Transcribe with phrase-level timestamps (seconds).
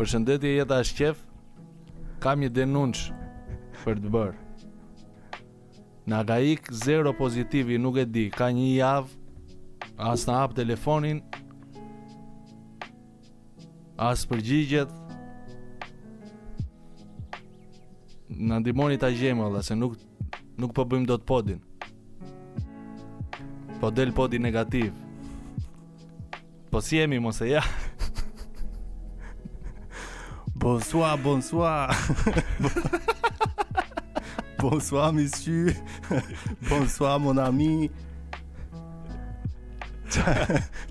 [0.00, 1.18] Përshëndetje jeta ashtë qef
[2.22, 3.02] Kam një denunç
[3.82, 4.70] Për të bërë
[6.08, 11.20] Nga ka ik zero pozitivi Nuk e di Ka një javë As në apë telefonin
[14.08, 14.94] As përgjigjet
[18.32, 20.00] Në ndimoni ta gjemë Dhe se nuk
[20.58, 21.62] Nuk përbëjmë po do të podin
[23.82, 24.96] Po del podi negativ
[26.72, 27.60] Po si jemi mos e ja
[30.62, 31.90] Bonsoir, bonsoir.
[34.60, 35.74] bonsoir, monsieur.
[36.70, 37.90] bonsoir, mon ami.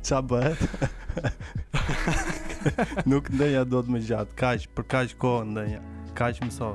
[0.03, 0.59] Qa bëhet?
[3.07, 5.79] Nuk ndenja do të më gjatë, kaq, për kaq kohë ndenja,
[6.19, 6.73] kaq mëso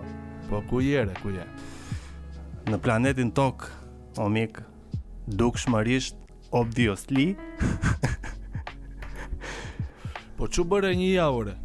[0.48, 1.44] Po ku jere, ku je?
[2.72, 3.68] Në planetin tokë,
[4.24, 4.62] o mik,
[5.28, 6.16] duk shmërisht,
[6.48, 7.34] obviously.
[10.40, 11.56] po që bëre një javëre?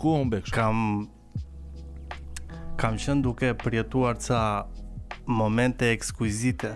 [0.00, 0.56] ku humbe kështu?
[0.56, 1.06] Kam
[2.80, 4.38] kam qen duke përjetuar ca
[5.28, 6.70] momente ekskuizite.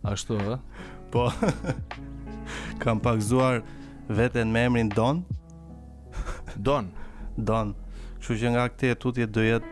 [0.00, 0.54] Ashtu ë?
[1.12, 1.26] Po.
[2.80, 3.58] Kam pakzuar
[4.08, 5.20] veten me emrin Don.
[6.56, 6.88] Don,
[7.36, 7.74] Don.
[8.16, 9.68] Kështu që nga këtë tutje do jet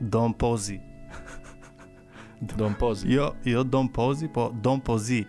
[0.00, 0.78] Don Pozi.
[2.54, 3.10] Don Pozi.
[3.10, 5.24] Jo, jo Don Pozi, po Don Pozi.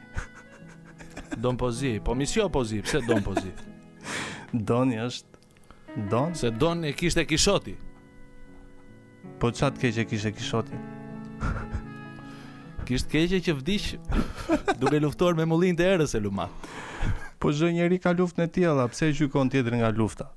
[1.42, 3.50] Don Pozi, po mision Pozi, pse Don Pozi?
[4.64, 6.34] Doni është Don?
[6.36, 7.76] Se Don e kishte Kishoti.
[9.40, 10.78] Po çat keq e kishte Kishoti.
[12.86, 13.88] Kisht keq e që vdiq
[14.80, 16.68] duke luftuar me mullin të erës e lumat.
[17.40, 20.28] Po çdo njeri ka luftën e tij, a pse gjykon tjetër nga lufta?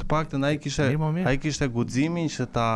[0.00, 0.88] Të paktën ai kishte
[1.28, 2.68] ai kishte guximin që ta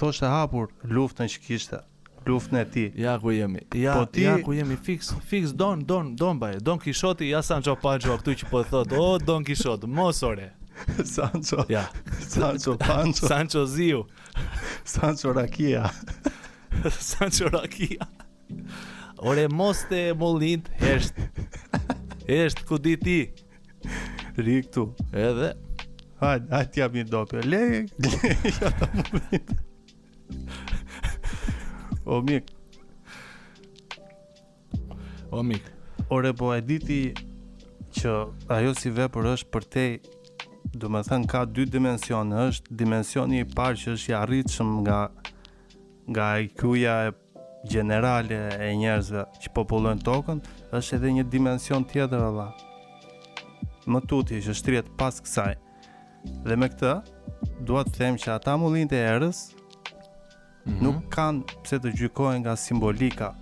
[0.00, 1.84] thoshte hapur luftën që kishte
[2.26, 2.86] luftën e ti.
[2.98, 3.60] Ja ku jemi.
[3.74, 4.22] Ja, po ti...
[4.24, 6.58] ja ku jemi fix, fix don, don, don baje.
[6.60, 10.52] Don Kishoti ja Sancho Pancho këtu që po thot, "Oh Don Kishot, mos ore."
[11.16, 11.64] Sancho.
[11.72, 11.86] Ja.
[12.20, 13.26] Sancho Pancho.
[13.30, 14.04] Sancho Ziu.
[14.96, 15.86] Sancho Rakia.
[16.90, 18.06] Sancho Rakia.
[19.18, 21.14] Ore mos te mollint, hesht.
[22.28, 23.20] Hesht ku di ti.
[24.36, 24.88] Ri këtu.
[25.12, 25.54] Edhe
[26.16, 27.58] Hajt hajde t'jap një dope Le,
[28.56, 29.50] ja ta mundit.
[32.06, 32.44] O mik.
[35.34, 35.62] O mik.
[36.10, 37.00] Ore po e di ti
[37.98, 38.12] që
[38.56, 39.86] ajo si vepër është për te,
[40.78, 45.00] do thënë ka dy dimensione, është dimensioni i parë që është i arritshëm nga
[46.06, 47.14] nga IQ-ja e
[47.66, 50.44] gjenerale e njerëzve që popullojnë tokën,
[50.78, 52.52] është edhe një dimension tjetër alla.
[53.90, 55.56] Më tuti që shtrihet pas kësaj.
[56.46, 56.94] Dhe me këtë,
[57.66, 59.46] dua të them që ata mullin të erës,
[60.66, 60.82] -hmm.
[60.82, 63.32] nuk kanë pse të gjykohen nga simbolika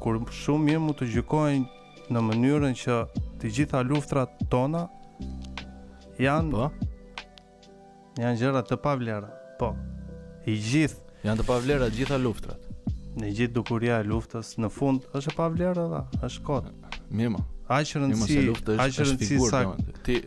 [0.00, 1.64] kur shumë mirë mund të gjykohen
[2.12, 2.98] në mënyrën që
[3.40, 4.86] të gjitha luftrat tona
[6.20, 6.68] janë po?
[8.20, 9.28] janë gjëra të pavlera.
[9.58, 9.72] Po.
[10.46, 12.68] I gjithë janë të pavlera të gjitha luftrat.
[13.18, 16.68] Në gjithë dukuria e luftës në fund është e pavlera dha, është kot.
[17.10, 17.42] Mirë më.
[17.74, 18.40] Aq rëndësi,
[18.74, 19.62] aq rëndësi sa
[20.06, 20.18] ti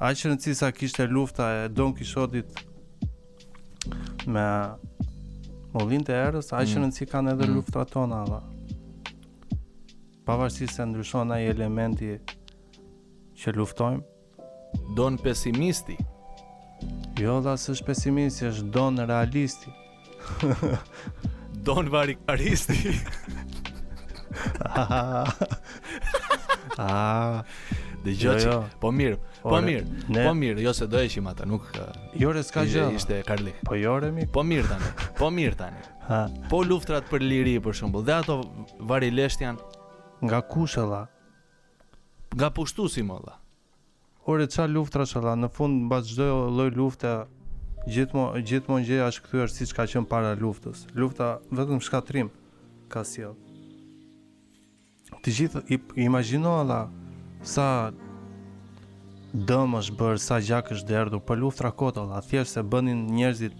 [0.00, 2.48] aq rëndësi sa kishte lufta e Don Kishotit
[4.26, 4.44] me
[5.72, 6.84] mollin po, të erës, a që mm.
[6.84, 7.54] rëndësi kanë edhe mm.
[7.56, 8.40] luftra tona, dhe.
[10.26, 12.14] Pavarësi se ndryshon a elementi
[13.40, 14.02] që luftojmë.
[14.96, 15.96] Don pesimisti?
[17.18, 19.72] Jo, dhe asë është pesimisti, është don realisti.
[21.70, 22.94] don varikaristi?
[24.76, 25.48] Ha, ha, ha.
[26.78, 27.44] Ah.
[27.44, 28.46] ah dëgjoçi.
[28.46, 28.64] Jo, jo.
[28.80, 29.84] Po mirë, po mirë.
[30.08, 30.24] Ne...
[30.26, 31.66] Po mirë, jo se do heqim ata, nuk
[32.18, 32.88] Jore s'ka gjë.
[32.96, 33.52] Ishte Karli.
[33.66, 34.26] Po joremi.
[34.30, 34.92] Po mirë tani.
[35.18, 35.82] Po mirë tani.
[36.08, 36.20] Ha.
[36.50, 38.40] Po luftrat për liri për shembull, dhe ato
[38.90, 41.06] varilesht janë nga kush ella?
[42.36, 43.16] Nga pushtuesi më
[44.30, 47.08] Ore ça luftra shalla, në fund mbas çdo lloj lufte
[47.88, 50.84] gjithmonë gjithmonë gjë është kthyer siç ka qenë para luftës.
[50.94, 52.28] Lufta vetëm shkatrim
[52.92, 53.32] ka sjell.
[55.24, 55.64] Të gjithë
[56.04, 56.82] imagjino ella
[57.46, 57.90] sa
[59.32, 63.54] dëm është bërë, sa gjak është derdur, për luftra kota, allë, thjesht se bënin njerëzit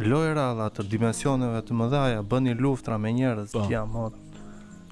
[0.00, 3.64] lojra, allë, të dimensioneve të mëdhaja, bënin luftra me njerëz, po.
[3.66, 4.20] të jam modë.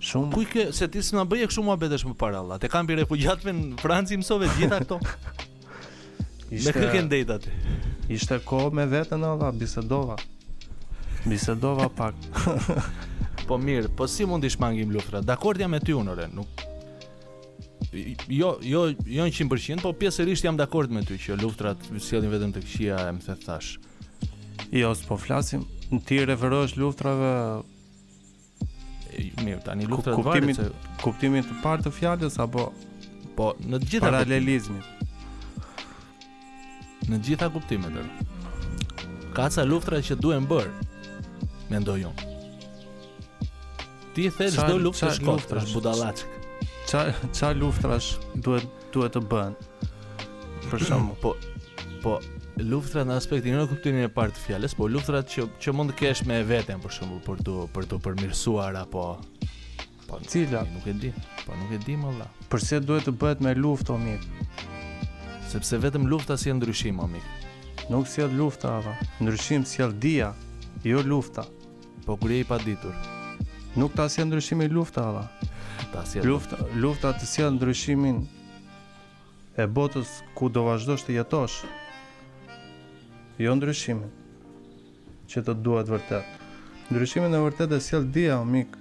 [0.01, 3.43] Shumë kujke se ti s'na bëje kështu mua betesh më para Te kanë bi refugjat
[3.45, 4.97] në Franci, mësove të gjitha këto.
[6.57, 7.53] Ishte me kë ndejt atë.
[8.17, 10.17] Ishte kohë me veten Allah, bisedova.
[11.29, 12.17] Bisedova pak.
[13.47, 15.21] po mirë, po si mundi shmangim luftra?
[15.21, 16.60] Dakord jam me ty unore, nuk
[18.31, 22.53] jo jo jo në 100%, po pjesërisht jam dakord me ty që luftrat sjellin vetëm
[22.55, 23.73] të këqija, e më the thash.
[24.71, 25.65] Jo, s'po flasim,
[26.07, 27.33] ti referohesh luftrave
[29.41, 30.69] Mirë, tani luftrat ku, kuptimin, se...
[31.03, 32.69] kuptimin të parë të fjalës apo
[33.37, 35.03] po në të gjitha paralelizmit.
[37.11, 37.99] Në të gjitha kuptimet.
[39.35, 40.71] Ka ca luftra që duhen bër.
[41.75, 42.35] Mendoj unë.
[44.15, 46.39] Ti the çdo luftë është shkoftë, është budallaçk
[46.91, 47.01] ça
[47.33, 48.09] ça luftrash
[48.45, 49.53] duhet duhet të bën.
[50.73, 51.35] Për shembull, po
[52.03, 52.17] po
[52.73, 55.99] luftrat në aspektin në kuptimin e parë të fjalës, po luftrat që që mund të
[56.01, 59.05] kesh me veten për shembull për të për të përmirësuar apo
[60.09, 61.13] po cila po, nuk e di,
[61.45, 62.27] po nuk e di më valla.
[62.51, 64.27] Përse duhet të bëhet me luftë omik?
[65.53, 67.27] Sepse vetëm lufta si e ndryshim omik.
[67.91, 70.33] Nuk si e lufta ava, ndryshim si e dia,
[70.83, 71.47] jo lufta.
[72.07, 72.95] Po kur je i paditur.
[73.79, 75.25] Nuk ta si e ndryshim i lufta ava,
[75.97, 78.21] lufta Lufta lufta të sjell ndryshimin
[79.59, 81.63] e botës ku do vazhdosh të jetosh.
[83.41, 84.11] Jo ndryshimin
[85.31, 86.37] që të duhet vërtet.
[86.91, 88.75] Ndryshimin e vërtet e sjell dia, o mik.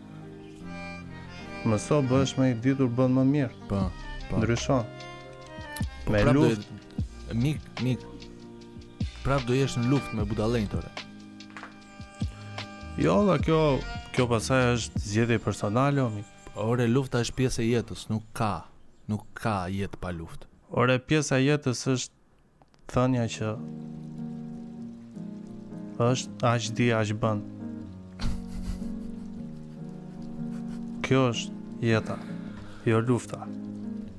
[1.68, 3.52] Mëso bësh më i ditur, bën më mirë.
[3.70, 3.82] Po.
[4.30, 4.40] po.
[4.40, 4.86] Ndryshon.
[6.06, 6.66] Po, me pra luft.
[6.66, 8.06] Dhe, mik, mik.
[9.24, 10.90] Prap do jesh në luft me budallëntore.
[13.00, 13.60] Jo, dhe kjo,
[14.16, 16.29] kjo pasaj është zjedhe personale, o mik.
[16.60, 18.48] Ore, lufta është pjesë e jetës, nuk ka,
[19.08, 20.44] nuk ka jetë pa luftë.
[20.82, 22.14] Ore, pjesë e jetës është
[22.92, 23.52] thënja që
[26.04, 27.40] është aq di aq bën.
[31.08, 31.52] Kjo është
[31.88, 32.18] jeta,
[32.92, 33.40] jo lufta.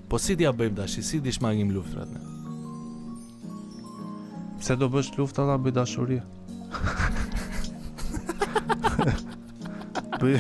[0.08, 2.20] Po si t'ja bëjmë dashi, si di shmangim luftrat ne?
[4.62, 6.22] Pse do bësh lufta ta bëj dashuri?
[10.20, 10.37] bëj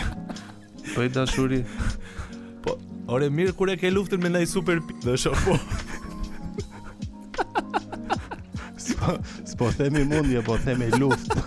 [0.94, 1.58] Po i dashuri.
[2.64, 2.70] Po,
[3.14, 4.86] orë mirë kur e ke luftën me ndaj super p...
[5.04, 5.52] do shofo po.
[8.86, 9.08] Spo,
[9.52, 11.38] spo themi mundje, apo themi luftë.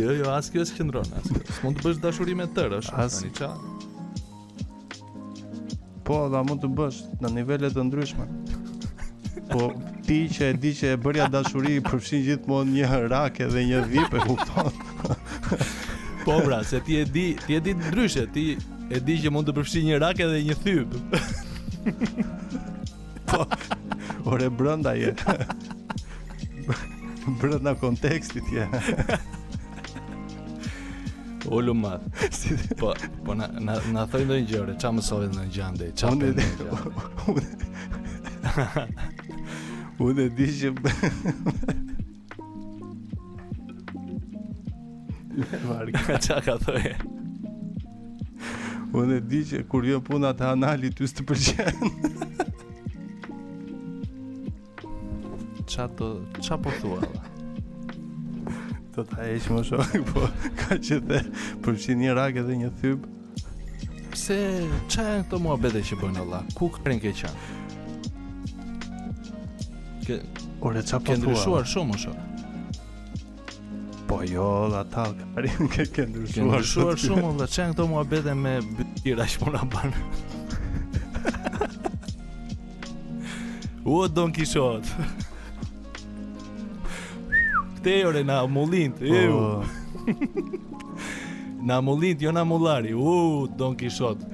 [0.00, 1.26] Jo, jo, as kjo është qendron, as.
[1.58, 3.12] S'mon të bësh dashuri me tërë, është as...
[3.20, 3.48] tani ça?
[6.08, 8.26] Po, da mund të bësh në nivele të ndryshme.
[9.52, 9.62] Po
[10.06, 14.12] ti që e di që e bërja dashuri përfshin gjithmonë një rakë dhe një vip
[14.14, 14.74] e kupton.
[16.30, 18.54] Po bra, se ti e di, ti e di ndryshe, ti
[18.88, 20.94] e di që mund të përfshi një rakë edhe një thyb.
[23.32, 23.40] po.
[24.30, 25.10] Ore brenda je.
[27.42, 28.68] brenda kontekstit je.
[31.58, 31.96] Ulu ma,
[32.78, 32.92] Po,
[33.26, 36.32] po na na na thoj ndonjë gjë, ç'a më solli në gjande, ç'a më.
[39.98, 40.70] Unë di që
[45.80, 46.20] larg.
[46.20, 46.92] Çka ka thënë?
[49.00, 51.80] Unë di që kur vjen jo puna te anali ty s'të pëlqen.
[55.70, 55.86] Ça
[56.42, 57.00] ça po thua?
[58.94, 60.26] Do ta heq më shoq, po
[60.58, 61.20] ka që the
[61.62, 63.06] përfshin një rak edhe një thyb.
[64.10, 64.38] Pse
[64.90, 66.42] ç'a janë këto muhabete që bën Allah?
[66.58, 67.46] Ku kren ke qenë?
[70.06, 70.18] Ke
[70.66, 71.04] Ore po thua?
[71.06, 72.18] Ke ndryshuar shumë më shoq.
[74.10, 75.04] Po jo, dhe ta,
[75.34, 79.26] Karim, ke ke ndryshuar shumë Ke ndryshuar shumë, dhe qenë këto mua bete me bëtira
[79.30, 80.08] që puna banë
[83.86, 84.90] Uo, Don Kishot
[87.78, 89.06] Këte e ore, na mullint po.
[89.06, 89.64] Uo
[91.70, 94.26] Na mullint, jo na mullari Uo, Don Kishot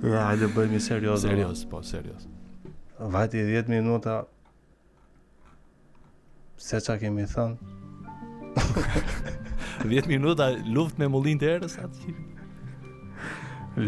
[0.00, 2.24] Ja, dhe bëjmë serios Serios, po, serios
[2.96, 4.22] Vajti 10 minuta
[6.56, 7.72] se qa kemi thënë.
[9.84, 12.12] 10 minuta luft me mullin të erës atë që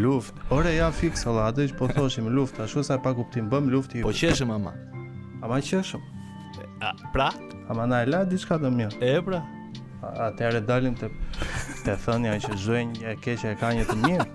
[0.03, 3.47] Luft Ore ja fix Ola atë që po thoshim luft A shu sa pa kuptim
[3.49, 4.73] Bëm luft i Po qeshëm ama
[5.39, 6.03] Ama qeshëm
[6.83, 7.29] A, Pra
[7.71, 9.39] Ama na e la diçka të mjë E pra
[10.01, 11.07] A, a të ere dalim të
[11.85, 14.27] Të thënja që zhënjë E keqë e ka një të mjë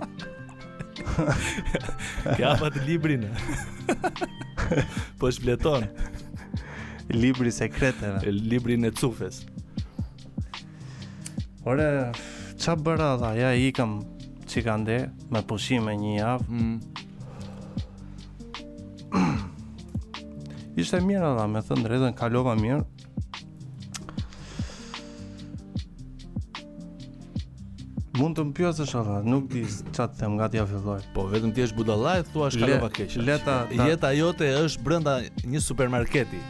[2.40, 3.28] Kja pa të librin
[5.20, 5.90] Po shbleton
[7.14, 8.20] libri i sekreteve.
[8.24, 9.44] E libri në cufes.
[11.64, 12.10] Ora,
[12.58, 13.32] ç'a bëra dha?
[13.38, 14.00] Ja i kam
[14.50, 16.48] çikande me pushim me një javë.
[16.48, 16.78] Mm.
[20.82, 22.82] Ishte mirë dha, me thënë drejtën kalova mirë.
[28.22, 30.98] Mund të mpyesësh dha, nuk di ç'a të them, gati ja filloj.
[31.14, 33.16] Po vetëm ti je budallaj, thua shkallova keq.
[33.24, 33.88] Leta, ta...
[33.88, 36.40] jeta jote është brenda një supermarketi.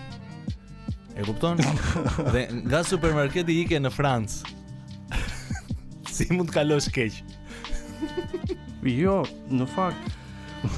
[1.16, 1.56] E kupton?
[2.32, 4.56] dhe nga supermarketi ike në Francë.
[6.12, 7.18] si mund të kalosh keq?
[8.92, 9.18] jo,
[9.52, 10.08] në fakt,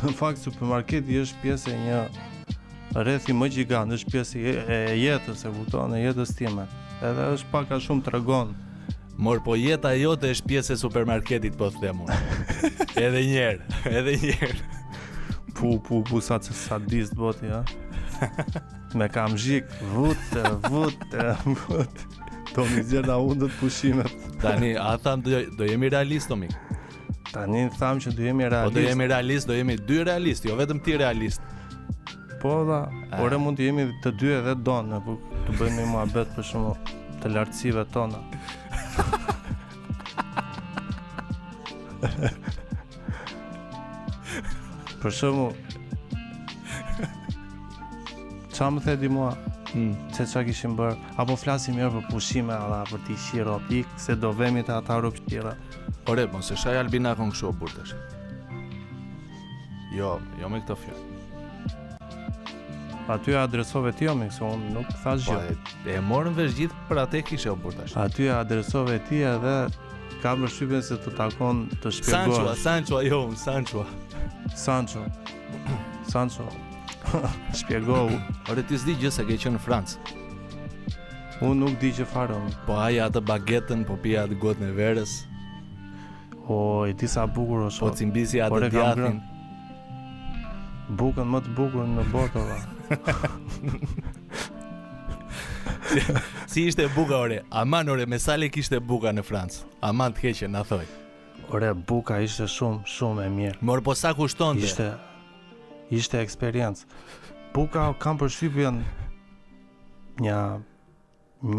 [0.02, 1.98] në fakt supermarketi është pjesë e një
[3.04, 4.42] rrethi më gjigant, është pjesë
[4.78, 6.66] e jetës, e kupton, e jetës time.
[7.02, 8.52] Edhe është pak a shumë tregon.
[9.18, 12.22] Mor, po jeta jote është pjesë e supermarketit, po them unë.
[13.06, 14.62] edhe një herë, edhe një herë.
[15.54, 17.62] pu, pu, pu, sa të sadist, boti, ja.
[18.94, 20.16] me kam zhik vut
[20.70, 20.98] vut
[21.44, 21.96] vut
[22.54, 24.10] Tomi zgjerda undët pushimet
[24.42, 26.50] tani a tham do, do jemi realist mik
[27.32, 30.54] tani tham që do jemi realist po do jemi realist do jemi dy realist jo
[30.62, 31.40] vetëm ti realist
[32.42, 32.80] po da
[33.18, 35.12] por e mund të jemi të dy edhe don ne po
[35.46, 36.80] të bëjmë një muhabet për shkak
[37.24, 38.20] të lartësive tona
[45.02, 45.34] për shkak
[48.54, 49.32] Qa më thedi mua
[49.74, 49.94] hmm.
[50.14, 54.14] Se qa kishim bërë Apo flasim mirë për pushime Adha për ti shiro pik Se
[54.14, 55.56] do vemi të ata rup shira
[56.10, 57.94] Ore, bon, po se shaj Albina kënë kësho burtesh
[59.98, 61.10] Jo, jo me këto fjallë
[63.14, 66.38] Aty e adresove ti jo me kësho Unë nuk thash po, gjë E, e morën
[66.38, 69.56] vesh gjithë për atë e kishe o burtesh Aty e adresove ti edhe
[70.22, 73.88] Ka më shqypen se të takon të shpjegoj Sancho, Sancho, jo, Sancho
[74.54, 75.04] Sancho
[76.14, 76.48] Sancho
[77.56, 78.14] Shpjegohu
[78.50, 79.94] Ore ti s'di gjë se ke qenë në Francë
[81.44, 82.34] Unë nuk di që farë
[82.66, 85.12] Po aja atë bagetën po pia atë gotë në verës
[86.50, 86.52] O
[86.88, 89.16] e ti sa bukur o po shok Po cimbisi atë Por djatin
[91.00, 92.58] Bukën më të bukur në botë ova
[96.50, 100.50] Si ishte buka ore Aman ore me sale kishte buka në Francë Aman të keqen
[100.56, 100.84] në thoj
[101.54, 104.86] Ore buka ishte shumë shumë e mirë Morë po sa kushtonte Ishte
[105.92, 106.86] ishte eksperiencë.
[107.54, 108.32] Buka kam për
[110.14, 110.40] një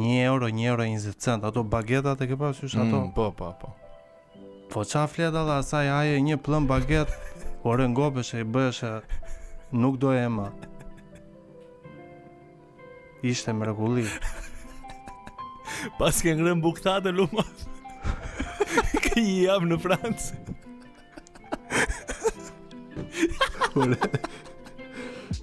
[0.01, 2.99] një euro, një euro, 20 cent, ato bagetat e ke pasu ato?
[3.05, 3.69] Mm, po, po, po.
[4.71, 7.11] Po qa fleta dhe asaj aje një plën baget,
[7.63, 9.01] o rëngopeshe i bëshe,
[9.71, 10.47] nuk do e ma.
[13.23, 13.75] Ishte më
[15.99, 17.43] Pas ke ngrën bukta dhe luma,
[19.05, 20.31] ke një jam në Francë
[23.75, 23.91] kur.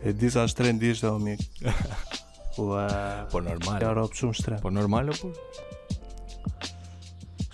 [0.05, 1.39] e di sa shtrendi ishte o mik.
[2.57, 2.87] Ua.
[3.31, 3.81] Po, po normal.
[3.83, 4.63] Ja rob shumë shtrend.
[4.65, 5.31] Po normal apo?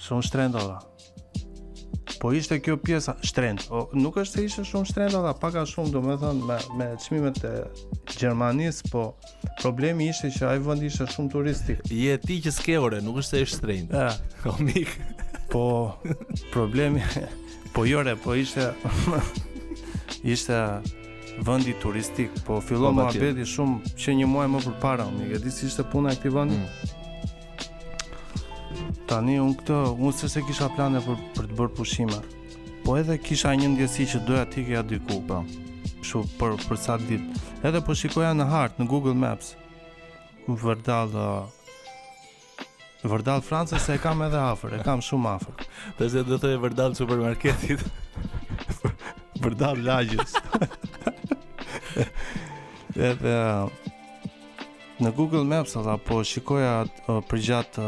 [0.02, 0.58] Shumë shtrend
[2.18, 3.68] Po ishte kjo pjesa shtrend.
[3.70, 7.40] O, nuk është se ishte shumë shtrend ora, pak a shumë, domethënë me me çmimet
[7.47, 7.52] e
[8.18, 9.02] Gjermanisë, po
[9.61, 11.85] problemi ishte që ai vend ishte shumë turistik.
[11.87, 13.94] Je ti që s'ke ore, nuk është se është shtrend.
[13.94, 14.14] Ja.
[14.47, 14.56] O
[15.49, 15.66] Po
[16.52, 17.04] problemi
[17.73, 18.73] Po jore, po ishte
[20.25, 20.80] ishte
[21.42, 25.52] vendi turistik, po fillova po, muhabeti shumë që një muaj më përpara, unë e di
[25.54, 26.58] si ishte puna e këtij vendi.
[28.68, 28.88] Mm.
[29.10, 32.18] Tani unë këtë, unë se se kisha plane për, për të bërë pushime
[32.84, 35.42] Po edhe kisha një ndjesi që doja t'i kja diku po.
[36.02, 37.42] Shu, për, për sa ditë.
[37.68, 39.54] Edhe po shikoja në hartë, në Google Maps
[40.48, 41.12] Vërdal
[43.04, 45.66] Vërdal Franca se e kam edhe afer, e kam shumë afer
[45.98, 47.84] Dhe se dhe të vërdal supermarketit
[49.42, 50.35] për dal lagjës.
[53.11, 53.35] Edhe
[54.99, 56.87] në Google Maps ata po shikoja
[57.30, 57.78] përgjat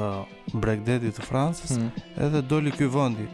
[0.52, 1.92] Bregdetit të Francës, hmm.
[2.26, 3.26] edhe doli ky vendi.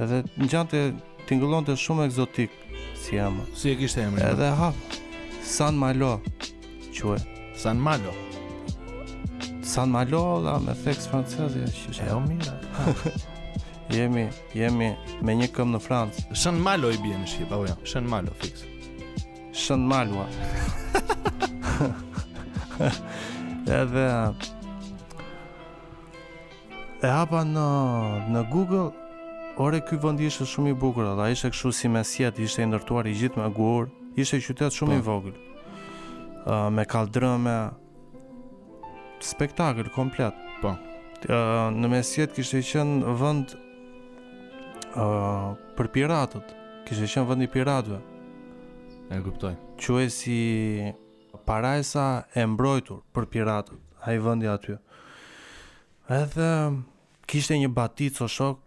[0.00, 0.84] Edhe ngjante
[1.30, 2.54] tingëllonte shumë egzotik
[3.00, 3.50] si emër.
[3.58, 4.22] Si e kishte emrin?
[4.32, 4.70] Edhe po?
[4.70, 4.72] ha.
[5.50, 6.18] San Malo.
[6.94, 8.14] Quhet San Malo.
[9.66, 13.26] San Malo, la me theks francez, që është e mirë.
[13.90, 14.92] Jemi, jemi
[15.26, 16.22] me një këmë në Francë.
[16.38, 17.74] Shën Malo i bje në Shqipa, apo jo?
[17.90, 18.60] Shën Malo fix.
[19.58, 20.26] Shën Malua.
[23.78, 24.04] Edhe
[27.02, 27.64] e hapa në
[28.30, 28.84] në Google
[29.60, 33.08] Ore ky vend ishte shumë i bukur, ata ishte kështu si mesjet, ishte i ndërtuar
[33.10, 35.16] i gjithë me gur, ishte qytet shumë i po.
[35.18, 35.34] vogël.
[36.46, 37.56] uh, me kaldrëme
[39.20, 40.32] spektakël komplet.
[40.62, 40.70] Po.
[41.26, 43.52] Uh, në mesjet kishte qenë vend
[44.94, 46.54] për piratët.
[46.86, 47.98] Kishte qenë vendi i piratëve.
[49.14, 49.52] E kuptoj.
[49.82, 50.38] Quhej si
[51.46, 52.04] parajsa
[52.34, 54.76] e mbrojtur për piratët, ai vendi aty.
[56.10, 56.50] Edhe
[57.30, 58.58] kishte një batic o shok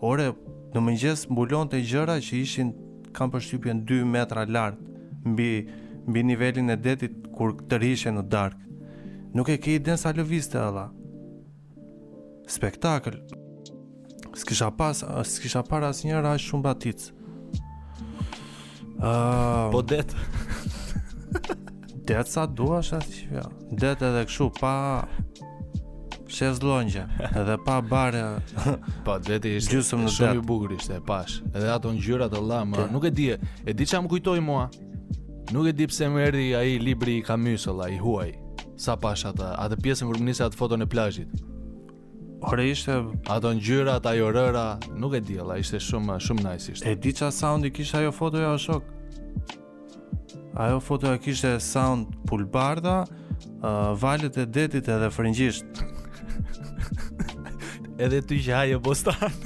[0.00, 0.30] ore,
[0.74, 2.72] në mëngjes mbulon të gjëra që ishin
[3.12, 4.78] kam përshqypjen 2 metra lartë
[5.28, 5.50] mbi
[6.08, 8.56] mbi nivelin e detit kur të rishe në dark.
[9.36, 10.86] Nuk e ke i densa lëviste, Ella.
[12.48, 13.18] Spektakl.
[14.38, 17.08] S'kisha pas, s'kisha par as njërë ashtë shumë batic.
[18.98, 20.04] Uh, po det.
[22.08, 23.42] det sa dua as ashtë
[23.78, 24.74] Det edhe këshu, pa...
[26.28, 27.06] Shef zlonjë,
[27.40, 28.18] edhe pa bare
[28.58, 28.74] Pa,
[29.14, 32.42] po, deti ishte gjusëm në shumë i bugrisht, e pash Edhe ato në gjyrat e
[32.50, 34.66] la, më nuk e di E di që më kujtoj mua,
[35.50, 38.34] Nuk e di pse më erdhi ai libri i Kamysolla i huaj.
[38.76, 41.30] Sa pash atë, atë pjesën kur më nisi atë foton e plazhit.
[42.44, 42.92] Ore ishte
[43.32, 46.84] ato ngjyrat, ajo rëra, nuk e di, valla, ishte shumë shumë nice ishte.
[46.84, 48.84] E di ça soundi kishte ajo foto ja shok.
[50.66, 52.98] Ajo foto ja kishte sound pulbarda,
[53.62, 55.80] uh, valët e detit edhe frëngjisht.
[58.04, 59.40] edhe ty që ajo bostan.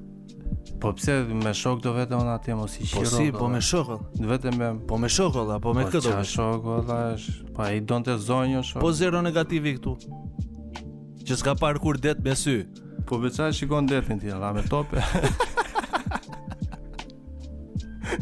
[0.83, 3.03] Po pse me shok do vetëm ona ti mos i qiro.
[3.03, 3.95] Po si po me shok.
[4.35, 6.15] vetëm me po me shok valla, po me po këtë.
[6.15, 6.99] Po shok valla,
[7.57, 8.83] po ai donte zonjë shok.
[8.85, 9.97] Po zero negativi këtu.
[11.29, 12.59] Që s'ka par kur det me sy.
[13.09, 15.03] Po veça shikon detin ti me tope.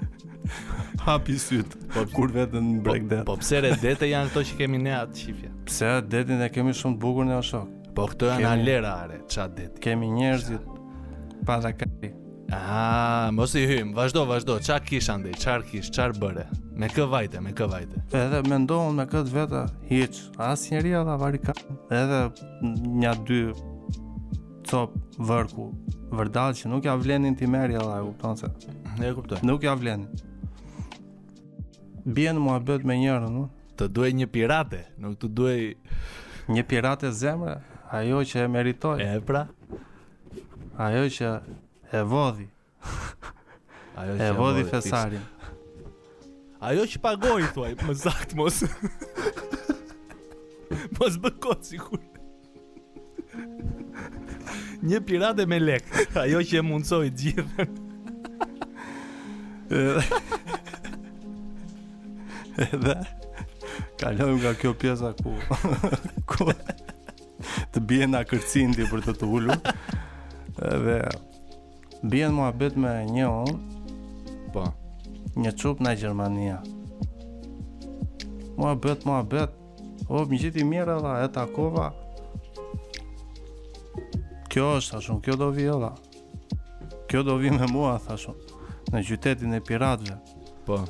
[1.00, 4.58] hapi syt po kur veten break po, dance po pse re dete janë ato që
[4.62, 7.66] kemi ne atë shifje pse detin e ne kemi shumë të bukur ne Ashok?
[7.94, 11.90] po këto janë alera are ça det kemi njerëzit para ka
[12.50, 14.54] Ah, mos i hym, vazhdo, vazhdo.
[14.64, 16.46] Ça kish andej, qar kish, qar bëre.
[16.80, 18.00] Me kë vajte, me kë vajte.
[18.16, 20.22] Edhe mendon me kët veta, hiç.
[20.38, 21.52] As njeri vari ka.
[21.92, 22.20] Edhe
[23.02, 23.52] nja dy
[24.70, 25.68] cop vërku,
[26.10, 28.48] Vërdal që nuk ja vlenin ti meri alla, e kupton se.
[28.98, 29.44] Ne e kuptoj.
[29.44, 30.08] Nuk ja vlenin
[32.14, 33.48] bjen mua bët me njërën no?
[33.78, 35.58] Të duaj një pirate, nuk të duaj
[36.48, 37.58] Një pirate zemre,
[37.92, 39.44] ajo që e meritoj E pra
[40.84, 41.32] Ajo që
[41.98, 42.48] e vodhi
[43.98, 45.26] Ajo që e, e vodhi fesarin
[46.68, 48.62] Ajo që pagoj, thuaj, më zakt mos
[50.98, 52.00] Mos bëkot si kur
[54.88, 55.92] Një pirate me lek
[56.24, 57.70] Ajo që e mundsoj gjithë
[62.58, 62.94] edhe
[64.00, 65.30] kalojm nga kjo pjesa ku
[66.30, 66.50] ku
[67.74, 69.58] të bie na kërcindi për të të ulur.
[70.58, 70.96] Edhe
[72.02, 72.48] bien mua
[72.82, 73.60] me një un,
[74.52, 74.64] po,
[75.38, 76.48] një çup në Gjermani.
[78.58, 79.22] Mua bet, mua
[80.08, 81.90] O, më gjithi mjera dhe, e ta kova
[84.48, 85.90] Kjo është, thashun, kjo do vi e
[87.10, 88.38] Kjo do vi me mua, thashun
[88.92, 90.16] Në gjytetin e piratve
[90.64, 90.80] Po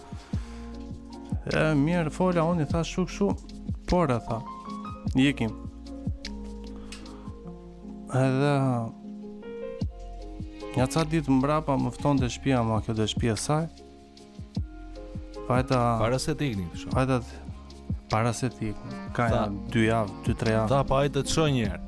[1.49, 3.39] E mirë, fola unë i tha shuk shuk
[3.89, 4.37] Por e tha
[5.17, 5.55] Jikim
[8.19, 8.51] Edhe
[10.77, 13.71] Nja ca ditë mbrapa më fëton dhe shpia ma kjo dhe shpia saj
[15.49, 17.21] Pa e Para se t'ikni kështë Pa e ta
[18.13, 18.71] Para se ti
[19.17, 19.41] ka një
[19.73, 20.69] dy javë, dy tre javë.
[20.73, 21.81] Tha pa ai të çon një herë.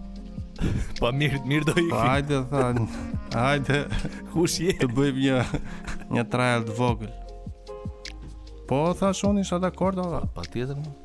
[1.00, 1.94] Pa mirë, mirë do i fik.
[1.96, 2.66] Hajde tha.
[3.32, 3.78] Hajde.
[4.34, 4.74] Kush je?
[4.82, 5.40] Të bëjmë një
[6.18, 7.16] një trial të vogël.
[8.70, 10.18] Πω θα σώνει σαν τα κόρτα όλα.
[10.34, 10.96] Πατία δεν μου.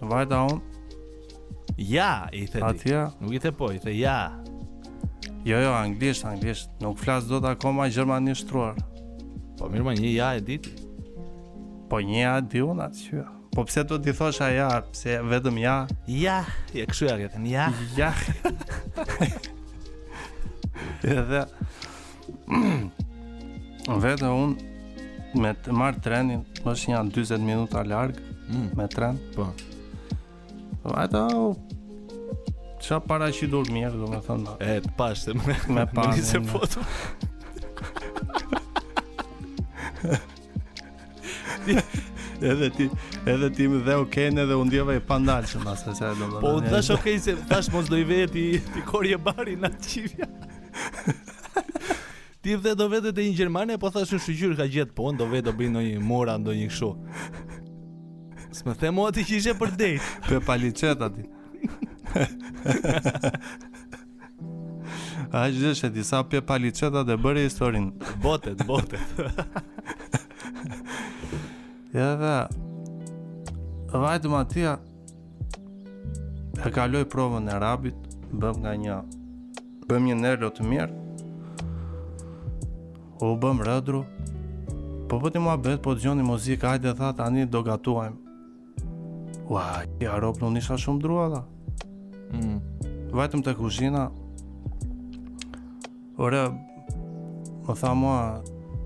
[0.00, 0.62] Βάει τα όν.
[1.76, 2.28] Γεια!
[2.30, 3.12] Ήθε Πατία.
[3.18, 4.42] Μου είχε πω, είχε γεια.
[5.42, 6.70] Γεια, γεια, αγγλίες, αγγλίες.
[6.80, 8.74] Νοκφλάς δότα ακόμα, γερμανίες στρουαρ.
[9.56, 10.72] Πω μήρμα νιε γεια, εντύτη.
[11.88, 13.24] Πω νιε αντίον, ατσιού.
[13.50, 15.86] Πω ψέτω τι θόσα, γεια, ψέ, βέτω μια.
[16.04, 17.72] Γεια, η εξουέα για την γεια.
[23.32, 24.56] Ε, ούν,
[25.34, 28.14] me të marr trenin, është janë 40 minuta larg
[28.50, 28.70] mm.
[28.78, 29.18] me tren.
[29.36, 29.50] Po.
[30.82, 31.26] po ata
[32.80, 33.86] Qa para që i dur do me
[34.24, 35.42] thënë E, të pashtë, me,
[35.96, 36.80] me se foto.
[42.40, 42.88] edhe ti,
[43.28, 45.92] edhe ti më dhe Ken edhe u ndjeva i pandalë që masë,
[46.40, 50.26] Po, të dhash okay, se tash mos do i veti, ti korje bari në qivja
[52.58, 55.46] dhe do vetë të një Gjermane, po thashtë në shëgjyrë ka gjithë po, do vetë
[55.48, 56.88] do bëjnë në një mora, në një këshu.
[58.50, 60.14] Së më themo ati që ishe për dejtë.
[60.28, 61.26] Pe paliqet ati.
[65.30, 67.90] A është gjithë që disa pje paliqeta dhe bërë historin.
[68.24, 69.20] Botet, botet.
[71.94, 72.32] ja dhe,
[73.94, 74.72] vajtë ma tia,
[76.64, 78.98] e kaloj provën e rabit, bëm nga një,
[79.86, 80.98] bëm një nërë të mirë,
[83.28, 84.00] u bëm rëdru,
[85.10, 88.18] po pëti mua betë po të gjoni muzikë ajde dhe tha tani do gatuajmë.
[89.50, 91.40] Ua, që ja ropë në nisha shumë drua dhe.
[92.38, 92.58] Mm.
[93.18, 94.02] Vajtëm të kushina,
[96.22, 96.42] ure,
[97.68, 98.20] më tha mua,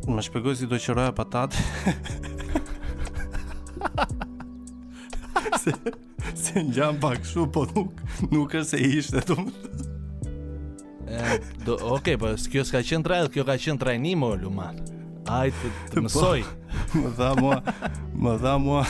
[0.08, 1.58] më shpegoj si do qëroja patate.
[5.62, 5.70] se,
[6.32, 7.90] se në gjamë pak shumë, po nuk,
[8.32, 9.92] nuk është se ishte të më të
[11.66, 14.78] do, ok, po kjo s'ka qenë trajl, kjo ka qenë trajnim o lumat.
[15.30, 16.40] Ai të, të po, mësoj.
[16.44, 17.58] Po, më dha mua,
[18.22, 18.82] më dha mua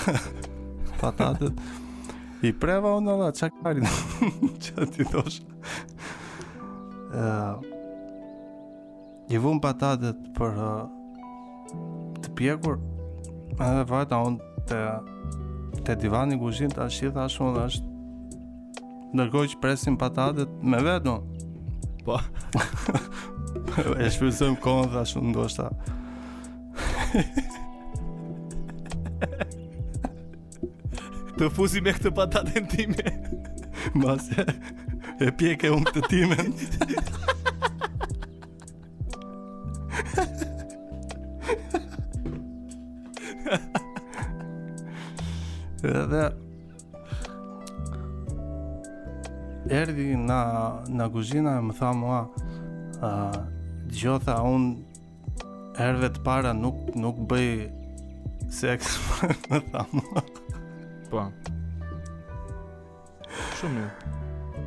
[1.02, 1.60] patatet.
[2.44, 3.86] I preva unë la qa karin,
[4.60, 5.40] ti thosh.
[7.14, 7.62] Uh,
[9.30, 10.84] I vun patatet për uh,
[12.24, 12.80] të pjekur,
[13.54, 14.82] edhe vajta unë të,
[15.86, 21.30] të divani guzhin të ashtë, të ashtë unë dhe ashtë, që presim patatet me vetëm
[22.04, 22.18] po.
[23.98, 25.66] e shpërësëm kohën dhe ashtu ndoshta.
[31.38, 33.06] të fusi me këtë patatën time.
[34.02, 34.36] Mas e,
[35.26, 36.48] e pjekë e unë këtë timen.
[45.94, 46.24] Edhe...
[49.70, 50.38] erdi na
[50.88, 53.40] na kuzhina e më tha mua ë uh,
[54.00, 54.66] gjotha un
[55.86, 57.48] erdhe të para nuk nuk bëj
[58.52, 58.98] seks
[59.50, 60.22] më tha mua
[61.10, 61.24] po
[63.60, 64.12] shumë mirë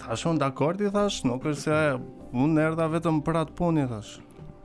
[0.00, 1.78] Thash unë dakord i thash, nuk është se
[2.40, 4.14] unë erdha vetëm për atë puni, i thash.